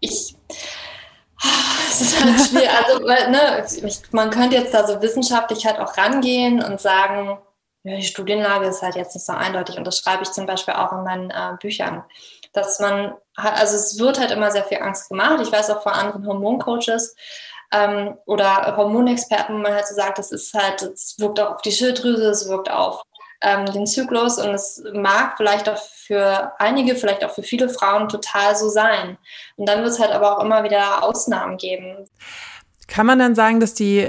Ich. 0.00 0.36
Es 1.90 2.00
ist 2.00 2.24
halt 2.24 2.48
schwierig. 2.48 2.70
Also, 2.70 3.04
ne, 3.04 3.66
man 4.12 4.30
könnte 4.30 4.56
jetzt 4.56 4.72
da 4.72 4.86
so 4.86 5.02
wissenschaftlich 5.02 5.66
halt 5.66 5.78
auch 5.78 5.96
rangehen 5.96 6.62
und 6.62 6.80
sagen, 6.80 7.38
ja, 7.82 7.96
die 7.96 8.02
Studienlage 8.02 8.66
ist 8.66 8.82
halt 8.82 8.96
jetzt 8.96 9.14
nicht 9.14 9.24
so 9.24 9.32
eindeutig 9.32 9.78
und 9.78 9.86
das 9.86 9.98
schreibe 9.98 10.22
ich 10.22 10.32
zum 10.32 10.46
Beispiel 10.46 10.74
auch 10.74 10.92
in 10.92 11.02
meinen 11.02 11.30
äh, 11.30 11.56
Büchern, 11.60 12.04
dass 12.52 12.78
man, 12.78 13.14
also 13.36 13.76
es 13.76 13.98
wird 13.98 14.20
halt 14.20 14.30
immer 14.32 14.50
sehr 14.50 14.64
viel 14.64 14.78
Angst 14.78 15.08
gemacht. 15.08 15.40
Ich 15.40 15.52
weiß 15.52 15.70
auch 15.70 15.82
von 15.82 15.92
anderen 15.92 16.26
Hormoncoaches 16.26 17.16
ähm, 17.72 18.18
oder 18.26 18.76
Hormonexperten, 18.76 19.54
wo 19.54 19.60
man 19.60 19.74
halt 19.74 19.86
so 19.86 19.94
sagt, 19.94 20.18
das 20.18 20.30
ist 20.32 20.52
halt, 20.52 20.82
es 20.82 21.16
wirkt 21.18 21.40
auch 21.40 21.54
auf 21.54 21.62
die 21.62 21.72
Schilddrüse, 21.72 22.28
es 22.28 22.48
wirkt 22.48 22.70
auf 22.70 23.02
ähm, 23.42 23.66
den 23.66 23.86
Zyklus 23.86 24.38
und 24.38 24.50
es 24.50 24.82
mag 24.92 25.36
vielleicht 25.36 25.68
auch 25.68 25.78
für 25.78 26.52
einige, 26.58 26.94
vielleicht 26.96 27.24
auch 27.24 27.30
für 27.30 27.42
viele 27.42 27.68
Frauen 27.68 28.08
total 28.08 28.54
so 28.56 28.68
sein. 28.68 29.16
Und 29.56 29.68
dann 29.68 29.82
wird 29.82 29.92
es 29.92 30.00
halt 30.00 30.10
aber 30.10 30.36
auch 30.36 30.44
immer 30.44 30.64
wieder 30.64 31.02
Ausnahmen 31.02 31.56
geben. 31.56 32.08
Kann 32.90 33.06
man 33.06 33.20
dann 33.20 33.36
sagen, 33.36 33.60
dass 33.60 33.72
die 33.72 34.08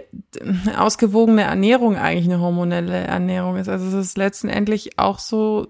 ausgewogene 0.75 1.43
Ernährung 1.43 1.97
eigentlich 1.97 2.25
eine 2.25 2.41
hormonelle 2.41 2.97
Ernährung 2.97 3.57
ist? 3.57 3.69
Also 3.69 3.85
es 3.85 4.07
ist 4.07 4.17
letztendlich 4.17 4.97
auch 4.97 5.19
so, 5.19 5.67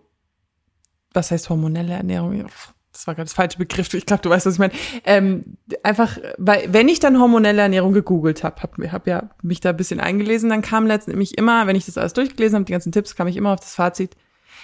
was 1.13 1.29
heißt 1.29 1.49
hormonelle 1.49 1.91
Ernährung? 1.91 2.45
Das 2.93 3.07
war 3.07 3.15
gerade 3.15 3.25
das 3.25 3.33
falsche 3.33 3.57
Begriff. 3.57 3.93
Ich 3.93 4.05
glaube, 4.05 4.23
du 4.23 4.29
weißt, 4.29 4.45
was 4.45 4.53
ich 4.53 4.59
meine. 4.59 4.71
Ähm, 5.03 5.57
einfach, 5.83 6.17
weil 6.37 6.71
wenn 6.71 6.87
ich 6.87 7.01
dann 7.01 7.19
hormonelle 7.19 7.61
Ernährung 7.61 7.91
gegoogelt 7.91 8.45
habe, 8.45 8.61
habe 8.61 8.91
hab 8.93 9.05
ja 9.07 9.29
mich 9.41 9.59
da 9.59 9.71
ein 9.71 9.77
bisschen 9.77 9.99
eingelesen, 9.99 10.49
dann 10.49 10.61
kam 10.61 10.87
letztendlich 10.87 11.37
immer, 11.37 11.67
wenn 11.67 11.75
ich 11.75 11.85
das 11.85 11.97
alles 11.97 12.13
durchgelesen 12.13 12.55
habe, 12.55 12.65
die 12.65 12.71
ganzen 12.71 12.93
Tipps, 12.93 13.17
kam 13.17 13.27
ich 13.27 13.35
immer 13.35 13.51
auf 13.51 13.59
das 13.59 13.75
Fazit. 13.75 14.15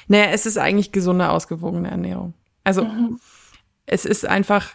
Naja, 0.07 0.27
es 0.31 0.45
ist 0.45 0.57
eigentlich 0.57 0.93
gesunde, 0.93 1.29
ausgewogene 1.31 1.91
Ernährung. 1.91 2.33
Also 2.63 2.85
mhm. 2.85 3.19
es 3.85 4.05
ist 4.05 4.25
einfach, 4.25 4.69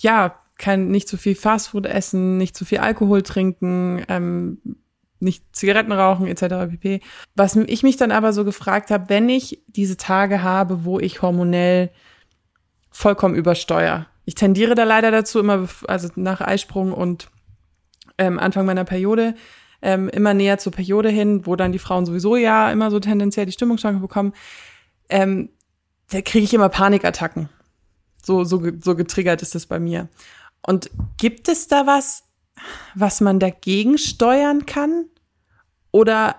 ja, 0.00 0.34
kein, 0.58 0.88
nicht 0.88 1.08
zu 1.08 1.16
viel 1.16 1.34
Fastfood 1.34 1.86
essen, 1.86 2.36
nicht 2.36 2.56
zu 2.56 2.64
viel 2.64 2.78
Alkohol 2.78 3.22
trinken, 3.22 4.04
ähm, 4.08 4.58
nicht 5.20 5.44
Zigaretten 5.54 5.92
rauchen 5.92 6.26
etc. 6.26 6.70
pp. 6.70 7.00
Was 7.34 7.56
ich 7.56 7.82
mich 7.82 7.96
dann 7.96 8.12
aber 8.12 8.32
so 8.32 8.44
gefragt 8.44 8.90
habe, 8.90 9.08
wenn 9.08 9.28
ich 9.28 9.62
diese 9.66 9.96
Tage 9.96 10.42
habe, 10.42 10.84
wo 10.84 11.00
ich 11.00 11.22
hormonell 11.22 11.90
vollkommen 12.90 13.34
übersteuere. 13.34 14.06
Ich 14.24 14.34
tendiere 14.34 14.74
da 14.74 14.84
leider 14.84 15.10
dazu, 15.10 15.38
immer, 15.38 15.68
also 15.86 16.08
nach 16.16 16.40
Eisprung 16.40 16.92
und 16.92 17.28
ähm, 18.18 18.38
Anfang 18.38 18.66
meiner 18.66 18.84
Periode, 18.84 19.34
ähm, 19.80 20.08
immer 20.08 20.34
näher 20.34 20.58
zur 20.58 20.72
Periode 20.72 21.08
hin, 21.08 21.46
wo 21.46 21.56
dann 21.56 21.72
die 21.72 21.78
Frauen 21.78 22.04
sowieso 22.04 22.36
ja 22.36 22.70
immer 22.70 22.90
so 22.90 22.98
tendenziell 22.98 23.46
die 23.46 23.52
Stimmungsschwankungen 23.52 24.06
bekommen, 24.06 24.32
ähm, 25.08 25.50
da 26.10 26.20
kriege 26.20 26.44
ich 26.44 26.54
immer 26.54 26.68
Panikattacken. 26.68 27.48
So, 28.22 28.44
so, 28.44 28.62
so 28.80 28.96
getriggert 28.96 29.42
ist 29.42 29.54
das 29.54 29.66
bei 29.66 29.78
mir. 29.78 30.08
Und 30.62 30.90
gibt 31.16 31.48
es 31.48 31.68
da 31.68 31.86
was, 31.86 32.24
was 32.94 33.20
man 33.20 33.38
dagegen 33.38 33.98
steuern 33.98 34.66
kann? 34.66 35.06
Oder 35.92 36.36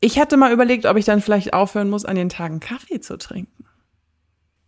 ich 0.00 0.18
hatte 0.18 0.36
mal 0.36 0.52
überlegt, 0.52 0.86
ob 0.86 0.96
ich 0.96 1.04
dann 1.04 1.20
vielleicht 1.20 1.52
aufhören 1.52 1.90
muss, 1.90 2.04
an 2.04 2.16
den 2.16 2.28
Tagen 2.28 2.60
Kaffee 2.60 3.00
zu 3.00 3.18
trinken. 3.18 3.64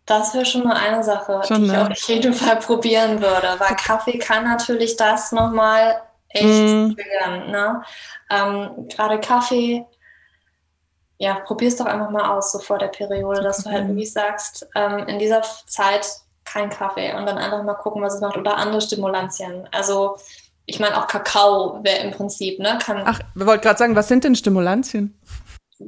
Das 0.05 0.33
wäre 0.33 0.45
schon 0.45 0.63
mal 0.63 0.75
eine 0.75 1.03
Sache, 1.03 1.41
schon, 1.47 1.61
die 1.61 1.65
ich 1.67 1.71
ne? 1.71 1.89
auf 1.89 1.97
jeden 2.07 2.33
Fall 2.33 2.57
probieren 2.57 3.21
würde, 3.21 3.55
weil 3.59 3.75
Kaffee 3.75 4.17
kann 4.17 4.43
natürlich 4.43 4.97
das 4.97 5.31
nochmal 5.31 6.01
echt 6.29 6.45
mm. 6.45 6.95
triggern. 6.95 7.51
Ne? 7.51 7.83
Ähm, 8.29 8.87
Gerade 8.89 9.19
Kaffee, 9.19 9.85
ja, 11.17 11.35
probier 11.35 11.67
es 11.67 11.77
doch 11.77 11.85
einfach 11.85 12.09
mal 12.09 12.35
aus, 12.35 12.51
so 12.51 12.59
vor 12.59 12.79
der 12.79 12.87
Periode, 12.87 13.41
dass 13.41 13.63
du 13.63 13.69
halt 13.69 13.87
wirklich 13.87 14.11
sagst, 14.11 14.67
ähm, 14.75 15.07
in 15.07 15.19
dieser 15.19 15.43
Zeit 15.67 16.07
kein 16.45 16.69
Kaffee 16.69 17.13
und 17.13 17.25
dann 17.25 17.37
einfach 17.37 17.63
mal 17.63 17.75
gucken, 17.75 18.01
was 18.01 18.15
es 18.15 18.21
macht 18.21 18.37
oder 18.37 18.57
andere 18.57 18.81
Stimulantien. 18.81 19.67
Also 19.71 20.17
ich 20.65 20.79
meine 20.79 20.97
auch 20.97 21.07
Kakao 21.07 21.83
wäre 21.83 21.99
im 21.99 22.11
Prinzip, 22.11 22.59
ne? 22.59 22.79
Kann, 22.83 23.03
Ach, 23.05 23.19
wir 23.35 23.45
wollten 23.45 23.63
gerade 23.63 23.79
sagen, 23.79 23.95
was 23.95 24.07
sind 24.07 24.23
denn 24.23 24.35
Stimulantien? 24.35 25.19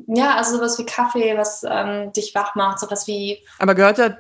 Ja, 0.08 0.36
also 0.36 0.58
sowas 0.58 0.78
wie 0.80 0.86
Kaffee, 0.86 1.38
was 1.38 1.64
ähm, 1.70 2.12
dich 2.14 2.34
wach 2.34 2.56
macht, 2.56 2.80
sowas 2.80 3.08
wie. 3.08 3.40
Aber 3.60 3.76
gehört 3.76 4.00
da 4.00 4.18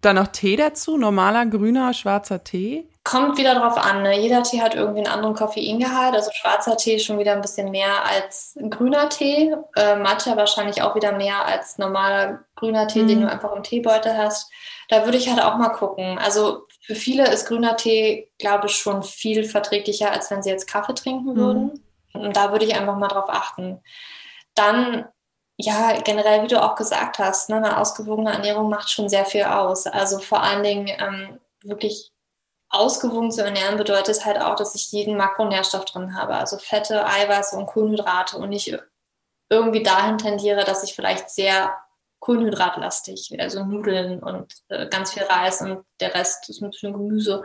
dann 0.00 0.16
noch 0.16 0.28
Tee 0.28 0.56
dazu? 0.56 0.96
Normaler, 0.96 1.46
grüner, 1.46 1.92
schwarzer 1.92 2.44
Tee? 2.44 2.88
kommt 3.06 3.38
wieder 3.38 3.54
drauf 3.54 3.78
an. 3.78 4.02
Ne? 4.02 4.18
Jeder 4.18 4.42
Tee 4.42 4.60
hat 4.60 4.74
irgendwie 4.74 4.98
einen 4.98 5.12
anderen 5.12 5.34
Koffeingehalt. 5.34 6.14
Also 6.14 6.30
schwarzer 6.32 6.76
Tee 6.76 6.98
schon 6.98 7.18
wieder 7.18 7.32
ein 7.32 7.40
bisschen 7.40 7.70
mehr 7.70 8.04
als 8.04 8.58
grüner 8.68 9.08
Tee. 9.08 9.54
Äh, 9.76 9.96
Matcha 9.96 10.36
wahrscheinlich 10.36 10.82
auch 10.82 10.96
wieder 10.96 11.12
mehr 11.12 11.44
als 11.46 11.78
normaler 11.78 12.40
grüner 12.56 12.88
Tee, 12.88 13.02
mhm. 13.02 13.08
den 13.08 13.20
du 13.22 13.30
einfach 13.30 13.54
im 13.54 13.62
Teebeutel 13.62 14.16
hast. 14.16 14.50
Da 14.88 15.04
würde 15.04 15.18
ich 15.18 15.28
halt 15.28 15.42
auch 15.42 15.56
mal 15.56 15.70
gucken. 15.70 16.18
Also 16.18 16.64
für 16.80 16.94
viele 16.94 17.28
ist 17.28 17.46
grüner 17.46 17.76
Tee, 17.76 18.30
glaube 18.38 18.66
ich, 18.66 18.76
schon 18.76 19.02
viel 19.02 19.44
verträglicher, 19.44 20.12
als 20.12 20.30
wenn 20.30 20.42
sie 20.42 20.50
jetzt 20.50 20.68
Kaffee 20.68 20.94
trinken 20.94 21.32
mhm. 21.32 21.36
würden. 21.36 21.84
Und 22.12 22.36
da 22.36 22.52
würde 22.52 22.64
ich 22.64 22.74
einfach 22.74 22.96
mal 22.96 23.08
drauf 23.08 23.28
achten. 23.28 23.80
Dann 24.54 25.06
ja, 25.58 25.98
generell, 26.02 26.42
wie 26.42 26.48
du 26.48 26.62
auch 26.62 26.74
gesagt 26.74 27.18
hast, 27.18 27.48
ne, 27.48 27.56
eine 27.56 27.78
ausgewogene 27.78 28.32
Ernährung 28.32 28.68
macht 28.68 28.90
schon 28.90 29.08
sehr 29.08 29.24
viel 29.24 29.44
aus. 29.44 29.86
Also 29.86 30.18
vor 30.18 30.42
allen 30.42 30.62
Dingen 30.62 30.88
ähm, 30.88 31.40
wirklich 31.62 32.12
ausgewogen 32.68 33.30
zu 33.30 33.42
ernähren 33.42 33.78
bedeutet 33.78 34.24
halt 34.24 34.40
auch, 34.40 34.54
dass 34.56 34.74
ich 34.74 34.92
jeden 34.92 35.16
Makronährstoff 35.16 35.84
drin 35.86 36.14
habe, 36.14 36.34
also 36.34 36.58
Fette, 36.58 37.06
Eiweiße 37.06 37.56
und 37.56 37.66
Kohlenhydrate 37.66 38.36
und 38.36 38.50
nicht 38.50 38.76
irgendwie 39.48 39.82
dahin 39.82 40.18
tendiere, 40.18 40.64
dass 40.64 40.82
ich 40.82 40.94
vielleicht 40.94 41.30
sehr 41.30 41.76
kohlenhydratlastig, 42.26 43.36
also 43.38 43.64
Nudeln 43.64 44.18
und 44.18 44.52
äh, 44.68 44.88
ganz 44.88 45.12
viel 45.12 45.22
Reis 45.22 45.62
und 45.62 45.84
der 46.00 46.12
Rest 46.12 46.48
ist 46.48 46.60
ein 46.60 46.70
bisschen 46.70 46.92
Gemüse. 46.92 47.44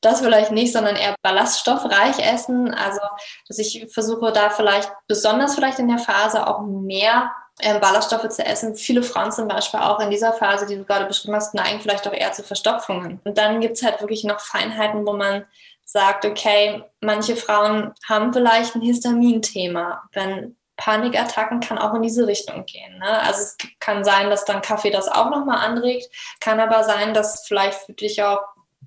Das 0.00 0.22
vielleicht 0.22 0.52
nicht, 0.52 0.72
sondern 0.72 0.96
eher 0.96 1.14
ballaststoffreich 1.22 2.18
essen. 2.18 2.72
Also, 2.72 3.00
dass 3.46 3.58
ich 3.58 3.86
versuche 3.92 4.32
da 4.32 4.48
vielleicht, 4.48 4.90
besonders 5.06 5.54
vielleicht 5.54 5.78
in 5.78 5.88
der 5.88 5.98
Phase 5.98 6.46
auch 6.46 6.62
mehr 6.62 7.30
ähm, 7.60 7.78
Ballaststoffe 7.80 8.28
zu 8.30 8.42
essen. 8.42 8.74
Viele 8.74 9.02
Frauen 9.02 9.32
zum 9.32 9.48
Beispiel 9.48 9.80
auch 9.80 10.00
in 10.00 10.10
dieser 10.10 10.32
Phase, 10.32 10.64
die 10.64 10.76
du 10.76 10.84
gerade 10.84 11.04
beschrieben 11.04 11.36
hast, 11.36 11.52
neigen 11.52 11.80
vielleicht 11.80 12.08
auch 12.08 12.14
eher 12.14 12.32
zu 12.32 12.42
Verstopfungen. 12.42 13.20
Und 13.24 13.36
dann 13.36 13.60
gibt 13.60 13.76
es 13.76 13.82
halt 13.82 14.00
wirklich 14.00 14.24
noch 14.24 14.40
Feinheiten, 14.40 15.06
wo 15.06 15.12
man 15.12 15.44
sagt, 15.84 16.24
okay, 16.24 16.82
manche 17.02 17.36
Frauen 17.36 17.92
haben 18.08 18.32
vielleicht 18.32 18.74
ein 18.74 18.80
Histaminthema. 18.80 20.08
Wenn 20.12 20.56
Panikattacken 20.82 21.60
kann 21.60 21.78
auch 21.78 21.94
in 21.94 22.02
diese 22.02 22.26
Richtung 22.26 22.66
gehen. 22.66 22.98
Ne? 22.98 23.20
Also 23.20 23.42
es 23.42 23.56
kann 23.78 24.02
sein, 24.02 24.30
dass 24.30 24.44
dann 24.44 24.62
Kaffee 24.62 24.90
das 24.90 25.06
auch 25.06 25.30
nochmal 25.30 25.58
anregt, 25.58 26.08
kann 26.40 26.58
aber 26.58 26.82
sein, 26.82 27.14
dass 27.14 27.46
vielleicht 27.46 27.78
für 27.78 27.92
dich 27.92 28.20
auch 28.22 28.40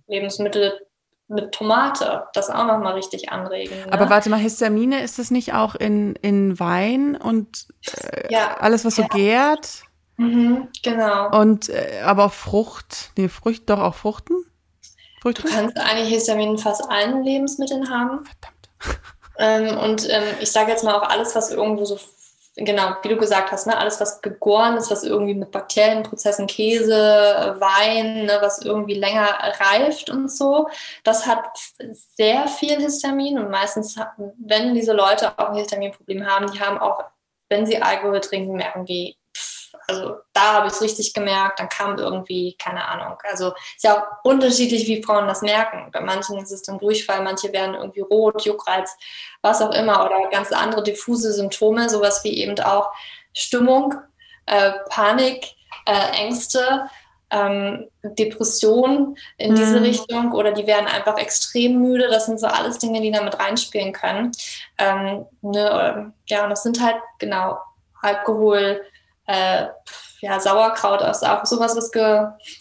Lebensmittel 0.08 0.78
mit 1.30 1.54
Tomate 1.54 2.26
das 2.34 2.50
auch 2.50 2.66
nochmal 2.66 2.96
richtig 2.96 3.32
anregen. 3.32 3.78
Ne? 3.86 3.94
Aber 3.94 4.10
warte 4.10 4.30
mal, 4.30 4.40
Histamine, 4.40 5.04
ist 5.04 5.20
das 5.20 5.32
nicht 5.32 5.54
auch 5.54 5.74
in, 5.76 6.16
in 6.18 6.60
Wein 6.60 7.16
und 7.16 7.68
äh, 8.02 8.32
ja, 8.32 8.58
alles, 8.58 8.84
was 8.84 8.96
so 8.96 9.04
ja. 9.04 9.08
gärt? 9.08 9.84
Mhm, 10.18 10.68
genau. 10.84 11.40
Und 11.40 11.70
äh, 11.70 12.02
aber 12.04 12.26
auch 12.26 12.34
Frucht, 12.34 13.12
nee, 13.18 13.30
Frucht, 13.30 13.70
doch 13.70 13.80
auch 13.80 13.96
Fruchten? 13.96 14.36
Früchte? 15.22 15.44
Du 15.44 15.50
kannst 15.50 15.80
eigentlich 15.80 16.10
Histamin 16.10 16.52
in 16.52 16.58
fast 16.58 16.88
allen 16.92 17.24
Lebensmitteln 17.24 17.90
haben. 17.90 18.26
Verdammt. 18.26 18.55
Ähm, 19.38 19.78
und 19.78 20.10
ähm, 20.10 20.24
ich 20.40 20.52
sage 20.52 20.72
jetzt 20.72 20.84
mal 20.84 20.96
auch 20.96 21.10
alles, 21.10 21.36
was 21.36 21.52
irgendwo 21.52 21.86
so 21.86 22.00
genau, 22.56 22.96
wie 23.04 23.10
du 23.10 23.18
gesagt 23.18 23.52
hast, 23.52 23.68
ne, 23.68 23.78
alles, 23.78 24.00
was 24.00 24.22
gegoren 24.22 24.78
ist, 24.78 24.90
was 24.90 25.04
irgendwie 25.04 25.34
mit 25.34 25.52
Bakterienprozessen, 25.52 26.48
Käse, 26.48 27.56
Wein, 27.60 28.26
ne, 28.26 28.38
was 28.40 28.62
irgendwie 28.62 28.94
länger 28.94 29.28
reift 29.60 30.10
und 30.10 30.32
so, 30.32 30.70
das 31.04 31.26
hat 31.26 31.46
sehr 32.16 32.48
viel 32.48 32.80
Histamin 32.80 33.38
und 33.38 33.50
meistens, 33.50 33.98
wenn 34.38 34.74
diese 34.74 34.94
Leute 34.94 35.38
auch 35.38 35.50
ein 35.50 35.56
Histaminproblem 35.56 36.26
haben, 36.26 36.52
die 36.52 36.60
haben 36.60 36.78
auch, 36.78 37.04
wenn 37.50 37.66
sie 37.66 37.82
Alkohol 37.82 38.22
trinken, 38.22 38.56
merken 38.56 38.86
die, 38.86 39.18
also 39.88 40.18
da 40.34 40.54
habe 40.54 40.68
ich 40.68 40.74
es 40.74 40.82
richtig 40.82 41.14
gemerkt, 41.14 41.60
dann 41.60 41.70
kam 41.70 41.98
irgendwie, 41.98 42.56
keine 42.58 42.88
Ahnung. 42.88 43.18
Also 43.24 43.54
ist 43.76 43.84
ja 43.84 43.98
auch 43.98 44.04
unterschiedlich, 44.24 44.88
wie 44.88 45.04
Frauen 45.04 45.28
das 45.28 45.42
merken. 45.42 45.90
Bei 45.92 46.02
manchen 46.02 46.38
ist 46.40 46.52
es 46.52 46.64
dann 46.64 46.80
Durchfall, 46.80 47.24
manche 47.24 47.52
werden 47.54 47.76
irgendwie 47.76 48.02
rot, 48.02 48.44
Juckreiz, 48.46 48.96
was 49.42 49.62
auch 49.62 49.72
immer, 49.72 50.06
oder 50.06 50.30
ganz 50.30 50.52
andere 50.52 50.84
diffuse 50.84 51.34
Symptome, 51.34 51.90
sowas 51.90 52.24
wie 52.24 52.38
eben 52.40 52.60
auch 52.60 52.92
Stimmung, 53.34 53.94
äh, 54.46 54.72
Panik, 54.90 55.56
äh, 55.86 56.22
Ängste, 56.22 56.90
ähm, 57.32 57.88
Depression 58.04 59.18
in 59.38 59.52
mhm. 59.52 59.56
diese 59.56 59.82
Richtung 59.82 60.32
oder 60.32 60.52
die 60.52 60.68
werden 60.68 60.88
einfach 60.88 61.18
extrem 61.18 61.82
müde. 61.82 62.08
Das 62.10 62.28
sind 62.28 62.40
so 62.40 62.48
alles 62.48 62.78
Dinge, 62.78 63.02
die 63.02 63.12
damit 63.12 63.40
reinspielen 63.40 63.94
können. 63.94 64.32
Ähm, 64.78 65.26
ne, 65.42 66.14
ja, 66.28 66.44
und 66.44 66.50
das 66.50 66.64
sind 66.64 66.82
halt 66.82 66.98
genau 67.20 67.58
Alkohol, 68.02 68.84
äh, 69.28 69.68
ja, 70.22 70.40
Sauerkraut 70.40 71.02
ist 71.02 71.26
auch 71.26 71.46
sowas, 71.46 71.76
was 71.76 71.92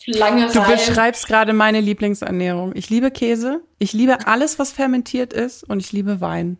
lange 0.06 0.48
Du 0.48 0.62
beschreibst 0.64 1.26
gerade 1.26 1.52
meine 1.52 1.80
Lieblingsernährung. 1.80 2.72
Ich 2.74 2.90
liebe 2.90 3.10
Käse, 3.10 3.62
ich 3.78 3.92
liebe 3.92 4.26
alles, 4.26 4.58
was 4.58 4.72
fermentiert 4.72 5.32
ist 5.32 5.64
und 5.64 5.80
ich 5.80 5.92
liebe 5.92 6.20
Wein. 6.20 6.58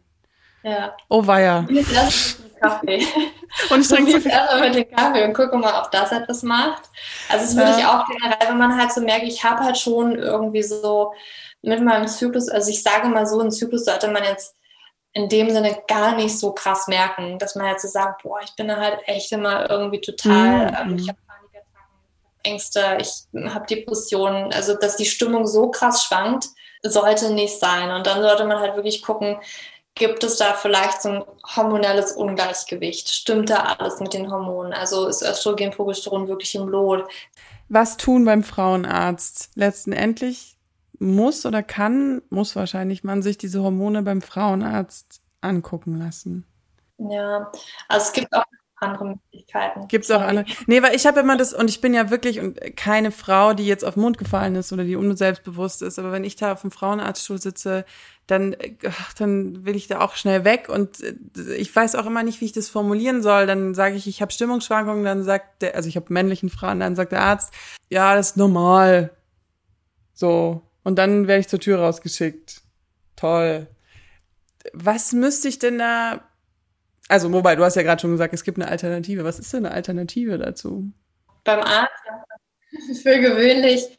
Ja. 0.62 0.96
Oh 1.10 1.26
weia. 1.26 1.66
Kaffee. 2.60 3.06
Und 3.70 3.82
ich 3.82 3.88
trinke 3.88 4.20
so 4.20 4.28
erstmal 4.28 4.60
mit 4.68 4.74
dem 4.74 4.96
Kaffee 4.96 5.24
und 5.24 5.34
gucke 5.34 5.56
mal, 5.56 5.80
ob 5.80 5.90
das 5.92 6.10
etwas 6.10 6.42
macht. 6.42 6.82
Also 7.28 7.44
das 7.44 7.56
würde 7.56 7.70
ja. 7.70 7.78
ich 7.78 7.86
auch 7.86 8.06
generell, 8.08 8.48
wenn 8.48 8.58
man 8.58 8.76
halt 8.76 8.90
so 8.92 9.00
merkt, 9.00 9.24
ich 9.24 9.44
habe 9.44 9.62
halt 9.62 9.78
schon 9.78 10.16
irgendwie 10.16 10.62
so 10.62 11.12
mit 11.62 11.82
meinem 11.82 12.08
Zyklus, 12.08 12.48
also 12.48 12.70
ich 12.70 12.82
sage 12.82 13.08
mal 13.08 13.26
so, 13.26 13.40
ein 13.40 13.52
Zyklus 13.52 13.84
sollte 13.84 14.08
man 14.08 14.24
jetzt 14.24 14.56
in 15.14 15.28
dem 15.28 15.50
Sinne 15.50 15.78
gar 15.86 16.16
nicht 16.16 16.38
so 16.38 16.52
krass 16.52 16.88
merken, 16.88 17.38
dass 17.38 17.54
man 17.54 17.68
halt 17.68 17.80
so 17.80 17.88
sagt, 17.88 18.24
boah, 18.24 18.40
ich 18.42 18.54
bin 18.56 18.68
da 18.68 18.76
halt 18.76 18.98
echt 19.06 19.30
immer 19.32 19.70
irgendwie 19.70 20.00
total, 20.00 20.66
mhm. 20.66 20.76
ähm, 20.76 20.98
ich 20.98 21.08
habe 21.08 21.18
Panikattacken, 21.26 21.98
Ängste, 22.42 22.98
ich 23.00 23.52
habe 23.54 23.66
Depressionen, 23.66 24.52
also 24.52 24.74
dass 24.74 24.96
die 24.96 25.06
Stimmung 25.06 25.46
so 25.46 25.70
krass 25.70 26.04
schwankt, 26.04 26.48
sollte 26.82 27.32
nicht 27.32 27.58
sein. 27.58 27.90
Und 27.92 28.06
dann 28.06 28.22
sollte 28.22 28.44
man 28.44 28.58
halt 28.58 28.74
wirklich 28.74 29.02
gucken, 29.02 29.38
gibt 29.94 30.24
es 30.24 30.36
da 30.36 30.54
vielleicht 30.54 31.02
so 31.02 31.08
ein 31.08 31.24
hormonelles 31.56 32.12
Ungleichgewicht? 32.12 33.08
Stimmt 33.08 33.50
da 33.50 33.76
alles 33.78 34.00
mit 34.00 34.12
den 34.12 34.30
Hormonen? 34.30 34.72
Also 34.72 35.06
ist 35.06 35.22
Östrogen, 35.22 35.70
Progesteron 35.70 36.26
wirklich 36.26 36.56
im 36.56 36.68
Lot? 36.68 37.08
Was 37.68 37.96
tun 37.96 38.24
beim 38.24 38.42
Frauenarzt? 38.42 39.50
Letztendlich 39.54 40.53
muss 40.98 41.44
oder 41.46 41.62
kann, 41.62 42.22
muss 42.30 42.56
wahrscheinlich 42.56 43.04
man 43.04 43.22
sich 43.22 43.38
diese 43.38 43.62
Hormone 43.62 44.02
beim 44.02 44.22
Frauenarzt 44.22 45.20
angucken 45.40 45.98
lassen. 45.98 46.46
Ja, 46.98 47.50
also 47.88 48.06
es 48.06 48.12
gibt 48.12 48.32
auch 48.32 48.44
andere 48.80 49.04
Möglichkeiten. 49.06 49.88
Gibt 49.88 50.04
es 50.04 50.10
auch 50.10 50.20
andere? 50.20 50.44
Nee, 50.66 50.82
weil 50.82 50.94
ich 50.94 51.06
habe 51.06 51.20
immer 51.20 51.36
das, 51.36 51.52
und 51.54 51.68
ich 51.68 51.80
bin 51.80 51.94
ja 51.94 52.10
wirklich 52.10 52.40
und 52.40 52.58
keine 52.76 53.10
Frau, 53.10 53.54
die 53.54 53.66
jetzt 53.66 53.84
auf 53.84 53.94
den 53.94 54.02
Mund 54.02 54.18
gefallen 54.18 54.56
ist 54.56 54.72
oder 54.72 54.84
die 54.84 54.96
unselbstbewusst 54.96 55.82
ist, 55.82 55.98
aber 55.98 56.12
wenn 56.12 56.24
ich 56.24 56.36
da 56.36 56.52
auf 56.52 56.60
dem 56.60 56.70
Frauenarztstuhl 56.70 57.40
sitze, 57.40 57.84
dann, 58.26 58.56
ach, 58.88 59.12
dann 59.14 59.64
will 59.64 59.76
ich 59.76 59.86
da 59.86 60.00
auch 60.00 60.16
schnell 60.16 60.44
weg 60.44 60.68
und 60.68 61.02
äh, 61.02 61.54
ich 61.56 61.74
weiß 61.74 61.94
auch 61.94 62.06
immer 62.06 62.22
nicht, 62.22 62.40
wie 62.40 62.46
ich 62.46 62.52
das 62.52 62.68
formulieren 62.68 63.22
soll. 63.22 63.46
Dann 63.46 63.74
sage 63.74 63.96
ich, 63.96 64.06
ich 64.06 64.22
habe 64.22 64.32
Stimmungsschwankungen, 64.32 65.04
dann 65.04 65.24
sagt 65.24 65.62
der, 65.62 65.74
also 65.74 65.88
ich 65.88 65.96
habe 65.96 66.12
männlichen 66.12 66.48
Frauen, 66.48 66.80
dann 66.80 66.96
sagt 66.96 67.12
der 67.12 67.22
Arzt, 67.22 67.52
ja, 67.90 68.14
das 68.14 68.30
ist 68.30 68.36
normal. 68.36 69.10
So, 70.14 70.62
und 70.84 70.96
dann 70.96 71.26
werde 71.26 71.40
ich 71.40 71.48
zur 71.48 71.60
Tür 71.60 71.80
rausgeschickt. 71.80 72.62
Toll. 73.16 73.66
Was 74.72 75.12
müsste 75.12 75.48
ich 75.48 75.58
denn 75.58 75.78
da. 75.78 76.22
Also, 77.08 77.32
wobei, 77.32 77.56
du 77.56 77.64
hast 77.64 77.74
ja 77.74 77.82
gerade 77.82 78.00
schon 78.00 78.12
gesagt, 78.12 78.32
es 78.32 78.44
gibt 78.44 78.58
eine 78.58 78.70
Alternative. 78.70 79.24
Was 79.24 79.38
ist 79.38 79.52
denn 79.52 79.66
eine 79.66 79.74
Alternative 79.74 80.38
dazu? 80.38 80.90
Beim 81.44 81.60
Arzt 81.60 81.92
für 83.02 83.18
gewöhnlich 83.20 83.96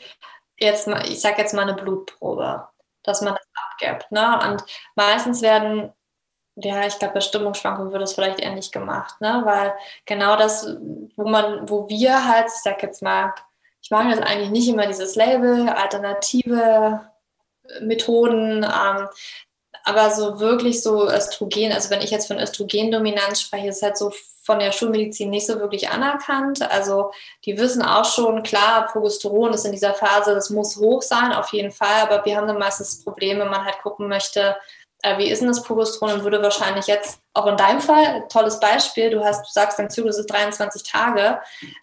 jetzt 0.59 0.87
mal, 0.87 1.07
ich 1.07 1.21
sag 1.21 1.37
jetzt 1.37 1.53
mal 1.53 1.63
eine 1.63 1.75
Blutprobe, 1.75 2.67
dass 3.03 3.21
man 3.21 3.35
das 3.35 3.45
abgibt. 3.53 4.11
Ne? 4.11 4.39
Und 4.43 4.63
meistens 4.95 5.41
werden, 5.41 5.91
ja, 6.55 6.85
ich 6.87 6.97
glaube, 6.97 7.15
bei 7.15 7.21
Stimmungsschwankungen 7.21 7.91
wird 7.91 8.01
das 8.01 8.13
vielleicht 8.13 8.41
ähnlich 8.41 8.71
gemacht, 8.71 9.19
ne? 9.19 9.41
Weil 9.43 9.73
genau 10.05 10.37
das, 10.37 10.65
wo 11.15 11.27
man, 11.27 11.69
wo 11.69 11.89
wir 11.89 12.27
halt, 12.27 12.47
ich 12.47 12.61
sag 12.63 12.81
jetzt 12.81 13.01
mal, 13.01 13.33
ich 13.85 13.91
mag 13.91 14.09
jetzt 14.09 14.23
eigentlich 14.23 14.49
nicht 14.49 14.67
immer 14.67 14.87
dieses 14.87 15.15
Label, 15.15 15.69
alternative 15.69 17.01
Methoden, 17.81 18.63
ähm, 18.63 19.07
aber 19.83 20.09
so 20.09 20.39
wirklich 20.39 20.81
so 20.81 21.07
Östrogen, 21.07 21.71
also 21.71 21.91
wenn 21.91 22.01
ich 22.01 22.09
jetzt 22.09 22.25
von 22.25 22.39
Östrogendominanz 22.39 23.41
spreche, 23.41 23.67
ist 23.67 23.83
halt 23.83 23.95
so 23.95 24.11
von 24.41 24.57
der 24.57 24.71
Schulmedizin 24.71 25.29
nicht 25.29 25.45
so 25.45 25.59
wirklich 25.59 25.87
anerkannt. 25.89 26.63
Also 26.63 27.11
die 27.45 27.59
wissen 27.59 27.83
auch 27.83 28.05
schon, 28.05 28.41
klar, 28.41 28.87
Progesteron 28.87 29.53
ist 29.53 29.65
in 29.65 29.71
dieser 29.71 29.93
Phase, 29.93 30.33
das 30.33 30.49
muss 30.49 30.77
hoch 30.77 31.03
sein, 31.03 31.31
auf 31.31 31.53
jeden 31.53 31.71
Fall, 31.71 32.01
aber 32.01 32.25
wir 32.25 32.37
haben 32.37 32.47
dann 32.47 32.57
meistens 32.57 32.95
das 32.95 33.03
Problem, 33.03 33.37
wenn 33.37 33.49
man 33.49 33.65
halt 33.65 33.77
gucken 33.83 34.07
möchte, 34.07 34.55
äh, 35.05 35.17
wie 35.19 35.29
ist 35.29 35.39
denn 35.39 35.47
das 35.47 35.61
Progesteron 35.61 36.13
und 36.13 36.23
würde 36.23 36.41
wahrscheinlich 36.41 36.87
jetzt, 36.87 37.19
auch 37.33 37.45
in 37.45 37.57
deinem 37.57 37.79
Fall, 37.79 38.25
tolles 38.29 38.59
Beispiel, 38.59 39.11
du 39.11 39.23
hast, 39.23 39.41
du 39.41 39.51
sagst, 39.51 39.77
dein 39.77 39.89
Zyklus 39.89 40.17
ist 40.17 40.27
23 40.27 40.83
Tage, 40.83 41.39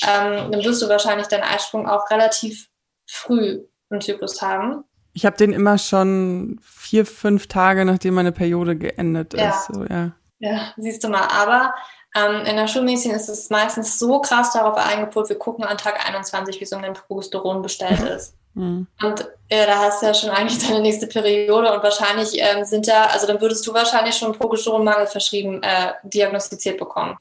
ähm, 0.07 0.51
dann 0.51 0.65
wirst 0.65 0.83
du 0.83 0.89
wahrscheinlich 0.89 1.29
deinen 1.29 1.45
Eisprung 1.45 1.89
auch 1.89 2.11
relativ 2.11 2.69
früh 3.07 3.61
im 3.91 4.01
Zyklus 4.01 4.43
haben. 4.43 4.85
Ich 5.13 5.25
habe 5.27 5.37
den 5.37 5.53
immer 5.53 5.79
schon 5.79 6.59
vier, 6.63 7.07
fünf 7.07 7.47
Tage, 7.47 7.85
nachdem 7.85 8.15
meine 8.15 8.33
Periode 8.33 8.77
geendet 8.77 9.35
ja. 9.35 9.51
ist. 9.51 9.67
So, 9.67 9.85
ja. 9.85 10.13
ja, 10.39 10.73
siehst 10.77 11.05
du 11.05 11.09
mal. 11.09 11.29
Aber 11.29 11.75
ähm, 12.17 12.45
in 12.47 12.57
der 12.57 12.67
Schulmedizin 12.67 13.13
ist 13.13 13.29
es 13.29 13.51
meistens 13.51 13.99
so 13.99 14.21
krass 14.21 14.53
darauf 14.53 14.77
eingepolt, 14.77 15.29
wir 15.29 15.39
gucken 15.39 15.65
an 15.65 15.79
Tag 15.79 16.07
21, 16.07 16.61
wie 16.61 16.65
so 16.65 16.77
ein 16.77 16.95
Progesteron 16.95 17.63
bestellt 17.63 18.01
ist. 18.17 18.35
Mhm. 18.55 18.87
Und 19.03 19.29
ja, 19.51 19.67
da 19.67 19.79
hast 19.79 20.03
du 20.03 20.07
ja 20.07 20.15
schon 20.15 20.31
eigentlich 20.31 20.67
deine 20.67 20.81
nächste 20.81 21.07
Periode 21.07 21.73
und 21.73 21.83
wahrscheinlich 21.83 22.31
ähm, 22.35 22.65
sind 22.65 22.89
da, 22.89 23.05
also 23.07 23.27
dann 23.27 23.41
würdest 23.41 23.67
du 23.67 23.75
wahrscheinlich 23.75 24.17
schon 24.17 24.33
Progesteronmangel 24.33 25.07
verschrieben, 25.07 25.63
äh, 25.63 25.93
diagnostiziert 26.05 26.79
bekommen. 26.79 27.17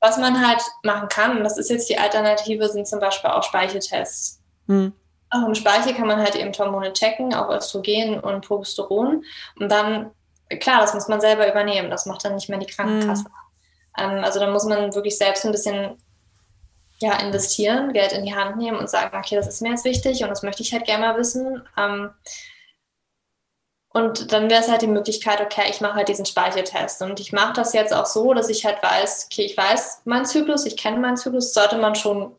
Was 0.00 0.16
man 0.16 0.46
halt 0.46 0.62
machen 0.82 1.08
kann, 1.08 1.36
und 1.36 1.44
das 1.44 1.58
ist 1.58 1.70
jetzt 1.70 1.88
die 1.88 1.98
Alternative, 1.98 2.68
sind 2.68 2.86
zum 2.86 3.00
Beispiel 3.00 3.30
auch 3.30 3.42
Speicheltests. 3.42 4.40
Mhm. 4.66 4.92
Auch 5.30 5.46
im 5.46 5.54
Speichel 5.54 5.94
kann 5.94 6.06
man 6.06 6.20
halt 6.20 6.36
eben 6.36 6.52
Hormone 6.56 6.92
checken, 6.92 7.34
auch 7.34 7.50
Östrogen 7.50 8.20
und 8.20 8.46
Progesteron. 8.46 9.24
Und 9.58 9.68
dann, 9.70 10.10
klar, 10.60 10.80
das 10.80 10.94
muss 10.94 11.08
man 11.08 11.20
selber 11.20 11.50
übernehmen. 11.50 11.90
Das 11.90 12.06
macht 12.06 12.24
dann 12.24 12.36
nicht 12.36 12.48
mehr 12.48 12.58
die 12.58 12.66
Krankenkasse. 12.66 13.24
Mhm. 13.24 13.28
Ähm, 13.98 14.24
also 14.24 14.40
da 14.40 14.50
muss 14.50 14.64
man 14.64 14.94
wirklich 14.94 15.18
selbst 15.18 15.44
ein 15.44 15.52
bisschen 15.52 15.98
ja, 17.00 17.18
investieren, 17.20 17.92
Geld 17.92 18.12
in 18.12 18.24
die 18.24 18.34
Hand 18.34 18.56
nehmen 18.56 18.78
und 18.78 18.90
sagen, 18.90 19.16
okay, 19.16 19.36
das 19.36 19.46
ist 19.46 19.62
mir 19.62 19.70
jetzt 19.70 19.84
wichtig 19.84 20.22
und 20.22 20.30
das 20.30 20.42
möchte 20.42 20.62
ich 20.62 20.72
halt 20.72 20.84
gerne 20.84 21.06
mal 21.06 21.16
wissen. 21.16 21.62
Ähm, 21.76 22.10
und 23.90 24.32
dann 24.32 24.50
wäre 24.50 24.60
es 24.60 24.68
halt 24.68 24.82
die 24.82 24.86
Möglichkeit, 24.86 25.40
okay, 25.40 25.64
ich 25.70 25.80
mache 25.80 25.94
halt 25.94 26.08
diesen 26.08 26.26
Speicheltest. 26.26 27.00
Und 27.02 27.20
ich 27.20 27.32
mache 27.32 27.54
das 27.54 27.72
jetzt 27.72 27.94
auch 27.94 28.06
so, 28.06 28.34
dass 28.34 28.48
ich 28.48 28.64
halt 28.64 28.82
weiß, 28.82 29.28
okay, 29.30 29.42
ich 29.42 29.56
weiß 29.56 30.02
meinen 30.04 30.26
Zyklus, 30.26 30.66
ich 30.66 30.76
kenne 30.76 30.98
meinen 30.98 31.16
Zyklus, 31.16 31.54
sollte 31.54 31.78
man 31.78 31.94
schon 31.94 32.36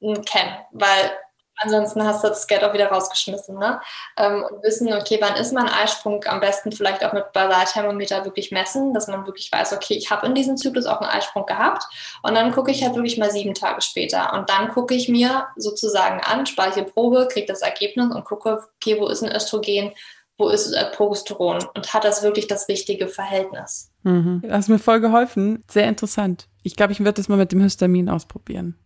kennen, 0.00 0.56
weil 0.72 1.12
Ansonsten 1.56 2.04
hast 2.04 2.24
du 2.24 2.28
das 2.28 2.46
Geld 2.46 2.64
auch 2.64 2.74
wieder 2.74 2.88
rausgeschmissen. 2.88 3.58
Ne? 3.58 3.80
Ähm, 4.16 4.44
und 4.44 4.62
wissen, 4.62 4.92
okay, 4.92 5.18
wann 5.20 5.36
ist 5.36 5.52
mein 5.52 5.68
Eisprung? 5.68 6.24
Am 6.26 6.40
besten 6.40 6.72
vielleicht 6.72 7.04
auch 7.04 7.12
mit 7.12 7.32
Basalthermometer 7.32 8.24
wirklich 8.24 8.50
messen, 8.50 8.92
dass 8.92 9.08
man 9.08 9.26
wirklich 9.26 9.50
weiß, 9.52 9.72
okay, 9.72 9.94
ich 9.94 10.10
habe 10.10 10.26
in 10.26 10.34
diesem 10.34 10.56
Zyklus 10.56 10.86
auch 10.86 11.00
einen 11.00 11.10
Eisprung 11.10 11.46
gehabt. 11.46 11.84
Und 12.22 12.34
dann 12.34 12.52
gucke 12.52 12.70
ich 12.70 12.82
halt 12.82 12.94
wirklich 12.94 13.18
mal 13.18 13.30
sieben 13.30 13.54
Tage 13.54 13.80
später. 13.82 14.32
Und 14.32 14.50
dann 14.50 14.68
gucke 14.68 14.94
ich 14.94 15.08
mir 15.08 15.46
sozusagen 15.56 16.20
an, 16.20 16.46
speiche 16.46 16.82
Probe, 16.82 17.28
kriege 17.30 17.46
das 17.46 17.62
Ergebnis 17.62 18.14
und 18.14 18.24
gucke, 18.24 18.62
okay, 18.76 18.98
wo 18.98 19.06
ist 19.06 19.22
ein 19.22 19.34
Östrogen, 19.34 19.92
wo 20.36 20.48
ist 20.48 20.72
äh, 20.72 20.90
Progesteron? 20.90 21.64
Und 21.74 21.94
hat 21.94 22.04
das 22.04 22.22
wirklich 22.22 22.48
das 22.48 22.68
richtige 22.68 23.08
Verhältnis? 23.08 23.92
Mhm. 24.02 24.40
Das 24.42 24.52
hast 24.52 24.68
mir 24.68 24.78
voll 24.78 25.00
geholfen. 25.00 25.62
Sehr 25.70 25.88
interessant. 25.88 26.48
Ich 26.62 26.76
glaube, 26.76 26.92
ich 26.92 27.00
werde 27.00 27.14
das 27.14 27.28
mal 27.28 27.38
mit 27.38 27.52
dem 27.52 27.60
Histamin 27.60 28.08
ausprobieren. 28.08 28.76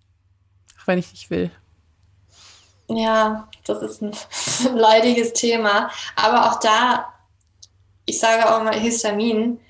Auch 0.81 0.87
wenn 0.87 0.99
ich 0.99 1.11
nicht 1.11 1.31
will. 1.31 1.51
Ja, 2.89 3.49
das 3.67 3.83
ist 3.83 4.03
ein, 4.03 4.13
ein 4.67 4.77
leidiges 4.77 5.33
Thema. 5.33 5.91
Aber 6.17 6.51
auch 6.51 6.61
da, 6.61 7.13
ich 8.07 8.19
sage 8.19 8.51
auch 8.51 8.63
mal 8.63 8.75
Histamin. 8.75 9.61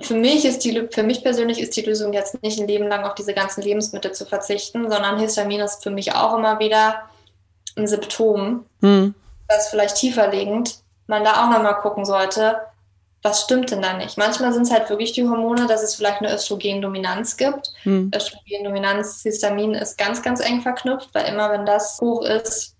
Für 0.00 0.14
mich 0.14 0.44
ist 0.44 0.64
die, 0.64 0.88
für 0.90 1.02
mich 1.02 1.22
persönlich 1.22 1.60
ist 1.60 1.76
die 1.76 1.82
Lösung 1.82 2.14
jetzt 2.14 2.42
nicht 2.42 2.58
ein 2.58 2.66
Leben 2.66 2.88
lang 2.88 3.04
auf 3.04 3.14
diese 3.14 3.34
ganzen 3.34 3.62
Lebensmittel 3.62 4.12
zu 4.12 4.24
verzichten, 4.24 4.90
sondern 4.90 5.18
Histamin 5.18 5.60
ist 5.60 5.82
für 5.82 5.90
mich 5.90 6.14
auch 6.14 6.36
immer 6.36 6.58
wieder 6.58 7.02
ein 7.76 7.86
Symptom, 7.86 8.64
hm. 8.80 9.14
das 9.48 9.68
vielleicht 9.68 9.96
tiefer 9.96 10.28
liegend 10.28 10.82
man 11.06 11.24
da 11.24 11.44
auch 11.44 11.50
nochmal 11.50 11.76
gucken 11.76 12.04
sollte, 12.04 12.60
was 13.22 13.42
stimmt 13.42 13.70
denn 13.70 13.80
da 13.80 13.96
nicht? 13.96 14.18
Manchmal 14.18 14.52
sind 14.52 14.62
es 14.62 14.72
halt 14.72 14.90
wirklich 14.90 15.12
die 15.12 15.26
Hormone, 15.26 15.66
dass 15.66 15.82
es 15.82 15.94
vielleicht 15.94 16.20
eine 16.20 16.34
Östrogendominanz 16.34 17.36
gibt. 17.36 17.72
Hm. 17.84 18.10
Östrogendominanz, 18.14 19.22
Histamin 19.22 19.74
ist 19.74 19.96
ganz, 19.96 20.22
ganz 20.22 20.40
eng 20.40 20.60
verknüpft, 20.60 21.10
weil 21.12 21.26
immer 21.26 21.50
wenn 21.52 21.64
das 21.64 22.00
hoch 22.00 22.22
ist, 22.22 22.76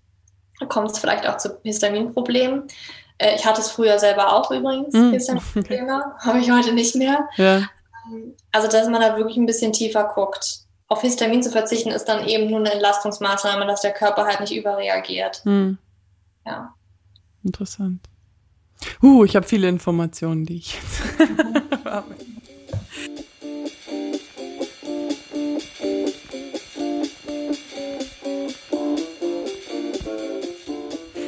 kommt 0.67 0.91
es 0.91 0.99
vielleicht 0.99 1.27
auch 1.27 1.37
zu 1.37 1.57
Histaminproblemen. 1.63 2.67
Äh, 3.17 3.35
ich 3.35 3.45
hatte 3.45 3.61
es 3.61 3.71
früher 3.71 3.97
selber 3.99 4.33
auch 4.33 4.51
übrigens, 4.51 4.93
hm. 4.93 5.13
Histaminprobleme, 5.13 6.13
habe 6.19 6.39
ich 6.39 6.51
heute 6.51 6.73
nicht 6.73 6.95
mehr. 6.95 7.29
Ja. 7.37 7.57
Ähm, 8.11 8.35
also, 8.51 8.67
dass 8.67 8.89
man 8.89 9.01
da 9.01 9.15
wirklich 9.15 9.37
ein 9.37 9.45
bisschen 9.45 9.71
tiefer 9.71 10.11
guckt. 10.13 10.59
Auf 10.89 11.01
Histamin 11.01 11.41
zu 11.41 11.51
verzichten 11.51 11.89
ist 11.89 12.05
dann 12.05 12.27
eben 12.27 12.49
nur 12.49 12.59
eine 12.59 12.73
Entlastungsmaßnahme, 12.73 13.65
dass 13.65 13.81
der 13.81 13.93
Körper 13.93 14.25
halt 14.25 14.41
nicht 14.41 14.53
überreagiert. 14.53 15.41
Hm. 15.45 15.77
Ja. 16.45 16.73
Interessant. 17.45 18.01
Uh, 19.03 19.25
ich 19.25 19.35
habe 19.35 19.45
viele 19.45 19.67
Informationen, 19.67 20.45
die 20.45 20.55
ich 20.55 20.75
jetzt 20.75 21.01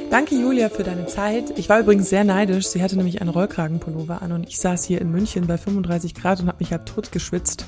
Danke, 0.10 0.36
Julia, 0.36 0.69
für 0.69 0.84
deine 0.84 1.08
Zeit. 1.08 1.60
Ich 1.60 1.67
war 1.67 1.82
übrigens 1.82 2.10
sehr 2.10 2.23
neidisch. 2.23 2.67
Sie 2.67 2.82
hatte 2.82 2.95
nämlich 2.95 3.19
einen 3.19 3.30
Rollkragenpullover 3.30 4.21
an 4.21 4.32
und 4.32 4.47
ich 4.47 4.58
saß 4.58 4.86
hier 4.86 5.02
in 5.02 5.12
München 5.12 5.45
bei 5.45 5.58
35 5.58 6.15
Grad 6.15 6.39
und 6.39 6.47
habe 6.47 6.60
mich 6.60 6.71
halb 6.71 6.86
tot 6.86 7.12
geschwitzt. 7.12 7.65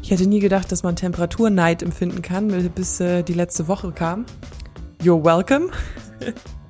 Ich 0.00 0.12
hätte 0.12 0.28
nie 0.28 0.38
gedacht, 0.38 0.70
dass 0.70 0.84
man 0.84 0.94
Temperaturneid 0.94 1.82
empfinden 1.82 2.22
kann, 2.22 2.70
bis 2.70 3.00
äh, 3.00 3.24
die 3.24 3.34
letzte 3.34 3.66
Woche 3.66 3.90
kam. 3.90 4.26
You're 5.02 5.24
welcome. 5.24 5.70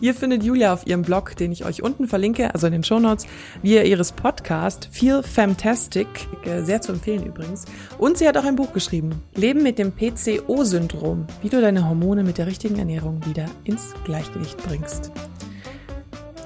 Ihr 0.00 0.14
findet 0.14 0.44
Julia 0.44 0.72
auf 0.72 0.86
ihrem 0.86 1.02
Blog, 1.02 1.34
den 1.36 1.50
ich 1.50 1.64
euch 1.64 1.82
unten 1.82 2.06
verlinke, 2.06 2.54
also 2.54 2.68
in 2.68 2.72
den 2.72 2.84
Shownotes, 2.84 3.26
via 3.62 3.82
ihres 3.82 4.12
Podcast 4.12 4.88
Feel 4.92 5.22
Fantastic, 5.24 6.06
äh, 6.44 6.62
sehr 6.62 6.80
zu 6.80 6.92
empfehlen 6.92 7.26
übrigens. 7.26 7.64
Und 7.98 8.16
sie 8.16 8.28
hat 8.28 8.36
auch 8.36 8.44
ein 8.44 8.54
Buch 8.54 8.72
geschrieben, 8.72 9.22
Leben 9.34 9.62
mit 9.62 9.78
dem 9.78 9.92
PCO-Syndrom, 9.92 11.26
wie 11.42 11.48
du 11.48 11.60
deine 11.60 11.88
Hormone 11.88 12.22
mit 12.22 12.38
der 12.38 12.46
richtigen 12.46 12.78
Ernährung 12.78 13.20
wieder 13.26 13.46
ins 13.64 13.94
Gleichgewicht 14.04 14.56
bringst. 14.68 15.10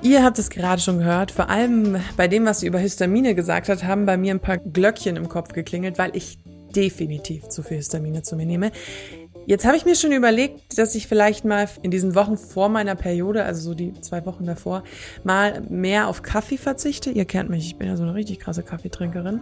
Ihr 0.01 0.25
habt 0.25 0.39
es 0.39 0.51
gerade 0.51 0.81
schon 0.81 0.99
gehört, 0.99 1.31
vor 1.31 1.51
allem 1.51 1.97
bei 2.17 2.29
dem, 2.29 2.47
was 2.47 2.61
sie 2.61 2.67
über 2.67 2.79
Histamine 2.79 3.35
gesagt 3.35 3.69
hat, 3.69 3.85
haben 3.85 4.07
bei 4.07 4.17
mir 4.17 4.35
ein 4.35 4.41
paar 4.41 4.59
Glöckchen 4.59 5.17
im 5.17 5.29
Kopf 5.29 5.53
geklingelt, 5.53 5.99
weil 5.99 6.17
ich 6.17 6.39
definitiv 6.75 7.49
zu 7.49 7.63
viel 7.63 7.77
Histamine 7.77 8.23
zu 8.23 8.35
mir 8.35 8.47
nehme. 8.47 8.73
Jetzt 9.47 9.65
habe 9.65 9.77
ich 9.77 9.85
mir 9.85 9.97
schon 9.97 10.13
überlegt, 10.13 10.79
dass 10.79 10.95
ich 10.95 11.09
vielleicht 11.09 11.45
mal 11.45 11.69
in 11.83 11.91
diesen 11.91 12.15
Wochen 12.15 12.37
vor 12.37 12.69
meiner 12.69 12.95
Periode, 12.95 13.45
also 13.45 13.71
so 13.71 13.75
die 13.75 13.93
zwei 14.01 14.25
Wochen 14.25 14.47
davor, 14.47 14.85
mal 15.25 15.63
mehr 15.69 16.09
auf 16.09 16.23
Kaffee 16.23 16.57
verzichte. 16.57 17.11
Ihr 17.11 17.25
kennt 17.25 17.51
mich, 17.51 17.67
ich 17.67 17.77
bin 17.77 17.89
ja 17.89 17.97
so 17.97 18.05
eine 18.05 18.15
richtig 18.15 18.39
krasse 18.39 18.63
Kaffeetrinkerin. 18.63 19.41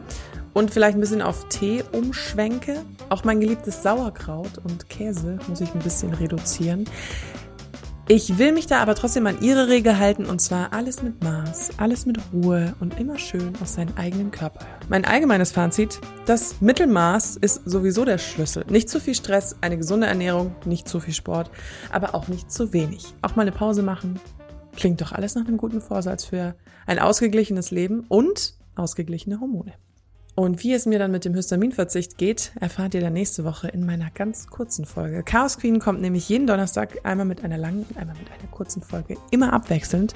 Und 0.55 0.71
vielleicht 0.71 0.97
ein 0.97 1.01
bisschen 1.01 1.23
auf 1.23 1.49
Tee 1.49 1.85
umschwenke. 1.93 2.77
Auch 3.11 3.25
mein 3.25 3.41
geliebtes 3.41 3.83
Sauerkraut 3.83 4.59
und 4.65 4.89
Käse 4.89 5.39
muss 5.49 5.61
ich 5.61 5.73
ein 5.75 5.81
bisschen 5.81 6.15
reduzieren. 6.15 6.87
Ich 8.12 8.38
will 8.38 8.51
mich 8.51 8.66
da 8.66 8.81
aber 8.81 8.96
trotzdem 8.96 9.29
an 9.29 9.40
ihre 9.40 9.68
Regel 9.68 9.96
halten 9.96 10.27
und 10.27 10.40
zwar 10.40 10.73
alles 10.73 11.01
mit 11.01 11.23
Maß, 11.23 11.79
alles 11.79 12.07
mit 12.07 12.18
Ruhe 12.33 12.75
und 12.81 12.99
immer 12.99 13.18
schön 13.18 13.53
auf 13.62 13.68
seinen 13.68 13.96
eigenen 13.96 14.33
Körper. 14.33 14.66
Mein 14.88 15.05
allgemeines 15.05 15.53
Fazit, 15.53 16.01
das 16.27 16.61
Mittelmaß 16.61 17.37
ist 17.37 17.70
sowieso 17.70 18.05
der 18.05 18.18
Schlüssel. 18.18 18.64
Nicht 18.68 18.88
zu 18.88 18.99
viel 18.99 19.14
Stress, 19.14 19.55
eine 19.61 19.79
gesunde 19.79 20.09
Ernährung, 20.09 20.57
nicht 20.64 20.88
zu 20.88 20.99
viel 20.99 21.14
Sport, 21.14 21.53
aber 21.92 22.16
auch 22.16 22.27
nicht 22.27 22.51
zu 22.51 22.73
wenig. 22.73 23.14
Auch 23.23 23.37
mal 23.37 23.42
eine 23.42 23.53
Pause 23.53 23.85
machen. 23.85 24.18
Klingt 24.75 25.01
doch 25.01 25.12
alles 25.12 25.37
nach 25.37 25.46
einem 25.46 25.57
guten 25.57 25.81
Vorsatz 25.81 26.25
für 26.25 26.57
ein 26.88 26.99
ausgeglichenes 26.99 27.70
Leben 27.70 28.07
und 28.09 28.55
ausgeglichene 28.75 29.38
Hormone. 29.40 29.75
Und 30.35 30.62
wie 30.62 30.73
es 30.73 30.87
mir 30.87 30.99
dann 30.99 31.11
mit 31.11 31.25
dem 31.25 31.35
Histaminverzicht 31.35 32.16
geht, 32.16 32.53
erfahrt 32.61 32.95
ihr 32.95 33.01
dann 33.01 33.12
nächste 33.12 33.45
Woche 33.45 33.69
in 33.69 33.85
meiner 33.85 34.11
ganz 34.11 34.47
kurzen 34.47 34.85
Folge. 34.85 35.23
Chaos 35.23 35.59
Queen 35.59 35.81
kommt 35.81 36.01
nämlich 36.01 36.29
jeden 36.29 36.47
Donnerstag 36.47 37.05
einmal 37.05 37.27
mit 37.27 37.45
einer 37.45 37.59
langen 37.59 37.85
und 37.88 37.97
einmal 37.99 38.16
mit 38.16 38.31
einer 38.31 38.51
kurzen 38.51 38.83
Folge, 38.83 39.16
immer 39.31 39.53
abwechselnd. 39.53 40.14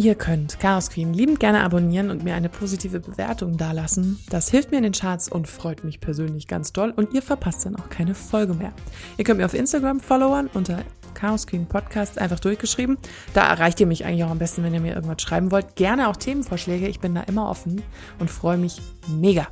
Ihr 0.00 0.14
könnt 0.14 0.60
Chaos 0.60 0.90
Queen 0.90 1.12
liebend 1.12 1.40
gerne 1.40 1.64
abonnieren 1.64 2.10
und 2.10 2.22
mir 2.22 2.36
eine 2.36 2.48
positive 2.48 3.00
Bewertung 3.00 3.56
dalassen. 3.56 4.20
Das 4.30 4.48
hilft 4.48 4.70
mir 4.70 4.76
in 4.76 4.84
den 4.84 4.92
Charts 4.92 5.28
und 5.28 5.48
freut 5.48 5.82
mich 5.82 6.00
persönlich 6.00 6.46
ganz 6.46 6.72
doll 6.72 6.92
und 6.94 7.14
ihr 7.14 7.22
verpasst 7.22 7.66
dann 7.66 7.74
auch 7.74 7.88
keine 7.88 8.14
Folge 8.14 8.54
mehr. 8.54 8.72
Ihr 9.16 9.24
könnt 9.24 9.38
mir 9.38 9.44
auf 9.44 9.54
Instagram 9.54 9.98
followern 9.98 10.48
unter 10.54 10.84
Chaos 11.18 11.48
Queen 11.48 11.66
Podcast 11.66 12.18
einfach 12.18 12.38
durchgeschrieben. 12.38 12.96
Da 13.34 13.48
erreicht 13.48 13.80
ihr 13.80 13.86
mich 13.86 14.04
eigentlich 14.04 14.24
auch 14.24 14.30
am 14.30 14.38
besten, 14.38 14.62
wenn 14.62 14.72
ihr 14.72 14.80
mir 14.80 14.94
irgendwas 14.94 15.20
schreiben 15.20 15.50
wollt. 15.50 15.74
Gerne 15.74 16.08
auch 16.08 16.16
Themenvorschläge. 16.16 16.86
Ich 16.86 17.00
bin 17.00 17.14
da 17.14 17.22
immer 17.22 17.50
offen 17.50 17.82
und 18.20 18.30
freue 18.30 18.56
mich 18.56 18.80
mega. 19.08 19.48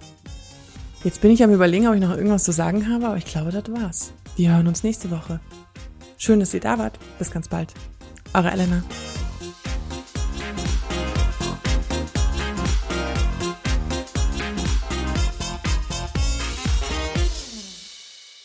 Jetzt 1.02 1.20
bin 1.20 1.32
ich 1.32 1.42
am 1.42 1.52
überlegen, 1.52 1.88
ob 1.88 1.94
ich 1.94 2.00
noch 2.00 2.16
irgendwas 2.16 2.44
zu 2.44 2.52
sagen 2.52 2.88
habe, 2.88 3.06
aber 3.06 3.16
ich 3.16 3.26
glaube, 3.26 3.50
das 3.50 3.64
war's. 3.68 4.12
Wir 4.36 4.54
hören 4.54 4.68
uns 4.68 4.84
nächste 4.84 5.10
Woche. 5.10 5.40
Schön, 6.18 6.40
dass 6.40 6.54
ihr 6.54 6.60
da 6.60 6.78
wart. 6.78 6.98
Bis 7.18 7.30
ganz 7.30 7.48
bald. 7.48 7.74
Eure 8.32 8.50
Elena. 8.50 8.82